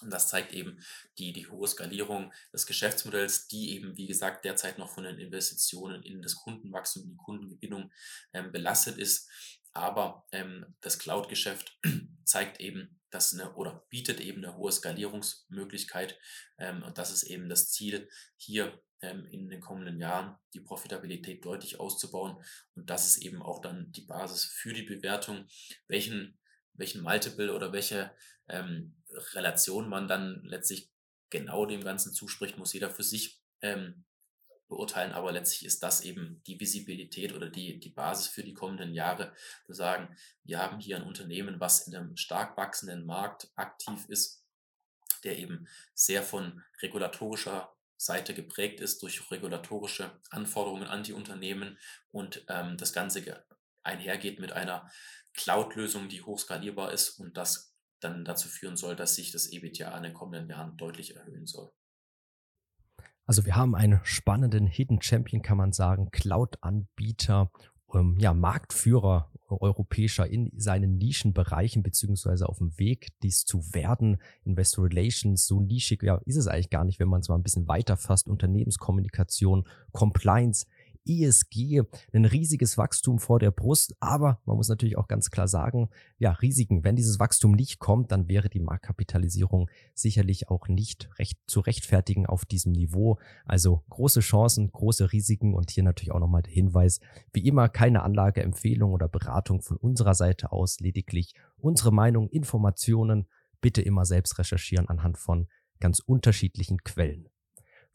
Und 0.00 0.10
das 0.10 0.28
zeigt 0.28 0.52
eben 0.52 0.78
die, 1.18 1.32
die 1.32 1.48
hohe 1.48 1.66
Skalierung 1.66 2.32
des 2.52 2.66
Geschäftsmodells, 2.66 3.48
die 3.48 3.74
eben, 3.74 3.96
wie 3.96 4.06
gesagt, 4.06 4.44
derzeit 4.44 4.78
noch 4.78 4.90
von 4.90 5.04
den 5.04 5.18
Investitionen 5.18 6.02
in 6.02 6.22
das 6.22 6.36
Kundenwachstum, 6.36 7.02
in 7.02 7.10
die 7.10 7.16
Kundengewinnung 7.16 7.90
ähm, 8.32 8.52
belastet 8.52 8.96
ist. 8.96 9.28
Aber 9.72 10.26
ähm, 10.32 10.74
das 10.80 10.98
Cloud-Geschäft 10.98 11.78
zeigt 12.24 12.60
eben, 12.60 13.00
dass 13.10 13.32
eine 13.32 13.54
oder 13.54 13.86
bietet 13.90 14.20
eben 14.20 14.44
eine 14.44 14.56
hohe 14.56 14.72
Skalierungsmöglichkeit. 14.72 16.18
Ähm, 16.58 16.82
und 16.82 16.98
das 16.98 17.10
ist 17.10 17.24
eben 17.24 17.48
das 17.48 17.70
Ziel, 17.70 18.08
hier 18.36 18.80
in 19.00 19.48
den 19.48 19.60
kommenden 19.60 20.00
Jahren 20.00 20.36
die 20.54 20.60
Profitabilität 20.60 21.44
deutlich 21.44 21.78
auszubauen. 21.78 22.36
Und 22.74 22.90
das 22.90 23.06
ist 23.06 23.18
eben 23.18 23.42
auch 23.42 23.60
dann 23.60 23.92
die 23.92 24.02
Basis 24.02 24.44
für 24.44 24.72
die 24.72 24.82
Bewertung, 24.82 25.46
welchen, 25.86 26.38
welchen 26.72 27.02
Multiple 27.02 27.54
oder 27.54 27.72
welche 27.72 28.10
ähm, 28.48 28.96
Relation 29.34 29.88
man 29.88 30.08
dann 30.08 30.42
letztlich 30.44 30.90
genau 31.30 31.66
dem 31.66 31.84
Ganzen 31.84 32.12
zuspricht, 32.12 32.58
muss 32.58 32.72
jeder 32.72 32.90
für 32.90 33.02
sich 33.02 33.40
ähm, 33.60 34.04
beurteilen. 34.68 35.12
Aber 35.12 35.32
letztlich 35.32 35.64
ist 35.64 35.82
das 35.82 36.02
eben 36.02 36.42
die 36.46 36.58
Visibilität 36.58 37.32
oder 37.32 37.48
die, 37.48 37.78
die 37.78 37.90
Basis 37.90 38.28
für 38.28 38.42
die 38.42 38.54
kommenden 38.54 38.94
Jahre, 38.94 39.32
zu 39.66 39.74
sagen, 39.74 40.16
wir 40.44 40.58
haben 40.58 40.80
hier 40.80 40.96
ein 40.96 41.06
Unternehmen, 41.06 41.60
was 41.60 41.86
in 41.86 41.94
einem 41.94 42.16
stark 42.16 42.56
wachsenden 42.56 43.06
Markt 43.06 43.50
aktiv 43.54 44.06
ist, 44.08 44.44
der 45.24 45.38
eben 45.38 45.68
sehr 45.94 46.22
von 46.22 46.62
regulatorischer 46.80 47.74
Seite 47.98 48.32
geprägt 48.32 48.80
ist 48.80 49.02
durch 49.02 49.30
regulatorische 49.30 50.10
Anforderungen 50.30 50.86
an 50.86 51.02
die 51.02 51.12
Unternehmen 51.12 51.78
und 52.10 52.44
ähm, 52.48 52.76
das 52.76 52.92
Ganze 52.92 53.44
einhergeht 53.82 54.38
mit 54.38 54.52
einer 54.52 54.88
Cloud-Lösung, 55.34 56.08
die 56.08 56.22
hochskalierbar 56.22 56.92
ist 56.92 57.18
und 57.18 57.36
das 57.36 57.74
dann 58.00 58.24
dazu 58.24 58.48
führen 58.48 58.76
soll, 58.76 58.94
dass 58.94 59.16
sich 59.16 59.32
das 59.32 59.50
EBITDA 59.50 59.96
in 59.96 60.04
den 60.04 60.14
kommenden 60.14 60.48
Jahren 60.48 60.76
deutlich 60.76 61.16
erhöhen 61.16 61.46
soll. 61.46 61.72
Also 63.26 63.44
wir 63.44 63.56
haben 63.56 63.74
einen 63.74 64.00
spannenden 64.04 64.66
Hidden 64.66 65.02
Champion, 65.02 65.42
kann 65.42 65.58
man 65.58 65.72
sagen, 65.72 66.10
Cloud-Anbieter, 66.10 67.50
ähm, 67.92 68.16
ja, 68.18 68.32
Marktführer 68.32 69.30
europäischer 69.48 70.26
in 70.26 70.50
seinen 70.56 70.98
Nischenbereichen 70.98 71.82
beziehungsweise 71.82 72.48
auf 72.48 72.58
dem 72.58 72.78
Weg, 72.78 73.08
dies 73.22 73.44
zu 73.44 73.62
werden. 73.72 74.18
Investor 74.44 74.86
Relations, 74.86 75.46
so 75.46 75.60
nischig, 75.60 76.02
ja, 76.02 76.20
ist 76.24 76.36
es 76.36 76.46
eigentlich 76.46 76.70
gar 76.70 76.84
nicht, 76.84 76.98
wenn 77.00 77.08
man 77.08 77.20
es 77.20 77.28
mal 77.28 77.36
ein 77.36 77.42
bisschen 77.42 77.68
weiter 77.68 77.96
fasst. 77.96 78.28
Unternehmenskommunikation, 78.28 79.66
Compliance, 79.92 80.66
ESG, 81.06 81.82
ein 82.12 82.24
riesiges 82.24 82.78
Wachstum 82.78 83.18
vor 83.18 83.38
der 83.38 83.50
Brust. 83.50 83.94
Aber 84.00 84.40
man 84.44 84.56
muss 84.56 84.68
natürlich 84.68 84.96
auch 84.96 85.08
ganz 85.08 85.30
klar 85.30 85.48
sagen, 85.48 85.88
ja, 86.18 86.32
Risiken. 86.32 86.84
Wenn 86.84 86.96
dieses 86.96 87.18
Wachstum 87.18 87.52
nicht 87.52 87.78
kommt, 87.78 88.12
dann 88.12 88.28
wäre 88.28 88.48
die 88.48 88.60
Marktkapitalisierung 88.60 89.70
sicherlich 89.94 90.48
auch 90.48 90.68
nicht 90.68 91.08
recht 91.18 91.38
zu 91.46 91.60
rechtfertigen 91.60 92.26
auf 92.26 92.44
diesem 92.44 92.72
Niveau. 92.72 93.18
Also 93.44 93.82
große 93.88 94.20
Chancen, 94.20 94.70
große 94.70 95.12
Risiken 95.12 95.54
und 95.54 95.70
hier 95.70 95.82
natürlich 95.82 96.12
auch 96.12 96.20
nochmal 96.20 96.42
der 96.42 96.52
Hinweis. 96.52 97.00
Wie 97.32 97.46
immer 97.46 97.68
keine 97.68 98.02
Anlageempfehlung 98.02 98.92
oder 98.92 99.08
Beratung 99.08 99.62
von 99.62 99.76
unserer 99.76 100.14
Seite 100.14 100.52
aus, 100.52 100.80
lediglich 100.80 101.34
unsere 101.56 101.92
Meinung, 101.92 102.28
Informationen. 102.28 103.28
Bitte 103.60 103.82
immer 103.82 104.04
selbst 104.04 104.38
recherchieren 104.38 104.88
anhand 104.88 105.18
von 105.18 105.48
ganz 105.80 106.00
unterschiedlichen 106.00 106.78
Quellen. 106.84 107.28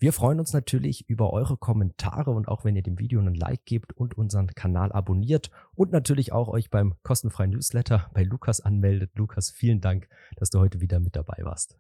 Wir 0.03 0.11
freuen 0.11 0.41
uns 0.41 0.51
natürlich 0.51 1.09
über 1.09 1.31
eure 1.31 1.55
Kommentare 1.55 2.31
und 2.31 2.49
auch 2.49 2.65
wenn 2.65 2.75
ihr 2.75 2.83
dem 2.83 2.99
Video 2.99 3.21
einen 3.21 3.35
Like 3.35 3.63
gebt 3.63 3.93
und 3.93 4.17
unseren 4.17 4.47
Kanal 4.47 4.91
abonniert 4.91 5.49
und 5.75 5.93
natürlich 5.93 6.33
auch 6.33 6.49
euch 6.49 6.69
beim 6.69 7.01
kostenfreien 7.03 7.51
Newsletter 7.51 8.11
bei 8.13 8.23
Lukas 8.23 8.59
anmeldet. 8.59 9.11
Lukas, 9.15 9.49
vielen 9.49 9.79
Dank, 9.79 10.09
dass 10.35 10.49
du 10.49 10.59
heute 10.59 10.81
wieder 10.81 10.99
mit 10.99 11.15
dabei 11.15 11.37
warst. 11.43 11.77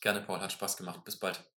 Gerne, 0.00 0.22
Paul, 0.22 0.40
hat 0.40 0.50
Spaß 0.50 0.76
gemacht. 0.76 1.04
Bis 1.04 1.16
bald. 1.16 1.48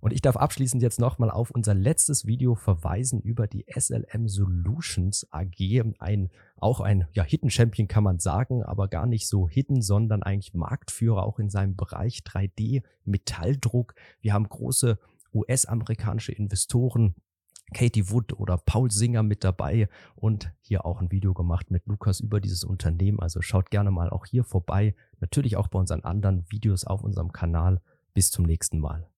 Und 0.00 0.12
ich 0.12 0.22
darf 0.22 0.36
abschließend 0.36 0.82
jetzt 0.82 0.98
nochmal 0.98 1.30
auf 1.30 1.50
unser 1.50 1.74
letztes 1.74 2.26
Video 2.26 2.54
verweisen 2.54 3.20
über 3.20 3.46
die 3.46 3.66
SLM 3.68 4.28
Solutions 4.28 5.26
AG. 5.30 5.82
Ein, 5.98 6.30
auch 6.56 6.80
ein 6.80 7.06
ja, 7.12 7.22
Hidden 7.22 7.50
Champion 7.50 7.86
kann 7.86 8.04
man 8.04 8.18
sagen, 8.18 8.62
aber 8.62 8.88
gar 8.88 9.06
nicht 9.06 9.28
so 9.28 9.48
hidden, 9.48 9.82
sondern 9.82 10.22
eigentlich 10.22 10.54
Marktführer 10.54 11.24
auch 11.24 11.38
in 11.38 11.50
seinem 11.50 11.76
Bereich 11.76 12.22
3D 12.24 12.82
Metalldruck. 13.04 13.94
Wir 14.20 14.32
haben 14.32 14.48
große 14.48 14.98
US-amerikanische 15.34 16.32
Investoren, 16.32 17.14
Katie 17.72 18.10
Wood 18.10 18.32
oder 18.32 18.56
Paul 18.56 18.90
Singer 18.90 19.22
mit 19.22 19.44
dabei 19.44 19.88
und 20.16 20.52
hier 20.60 20.84
auch 20.84 21.00
ein 21.00 21.12
Video 21.12 21.34
gemacht 21.34 21.70
mit 21.70 21.86
Lukas 21.86 22.20
über 22.20 22.40
dieses 22.40 22.64
Unternehmen. 22.64 23.20
Also 23.20 23.42
schaut 23.42 23.70
gerne 23.70 23.90
mal 23.90 24.10
auch 24.10 24.26
hier 24.26 24.44
vorbei. 24.44 24.94
Natürlich 25.20 25.56
auch 25.56 25.68
bei 25.68 25.78
unseren 25.78 26.02
anderen 26.02 26.44
Videos 26.50 26.84
auf 26.84 27.02
unserem 27.02 27.32
Kanal. 27.32 27.80
Bis 28.12 28.30
zum 28.30 28.44
nächsten 28.44 28.80
Mal. 28.80 29.09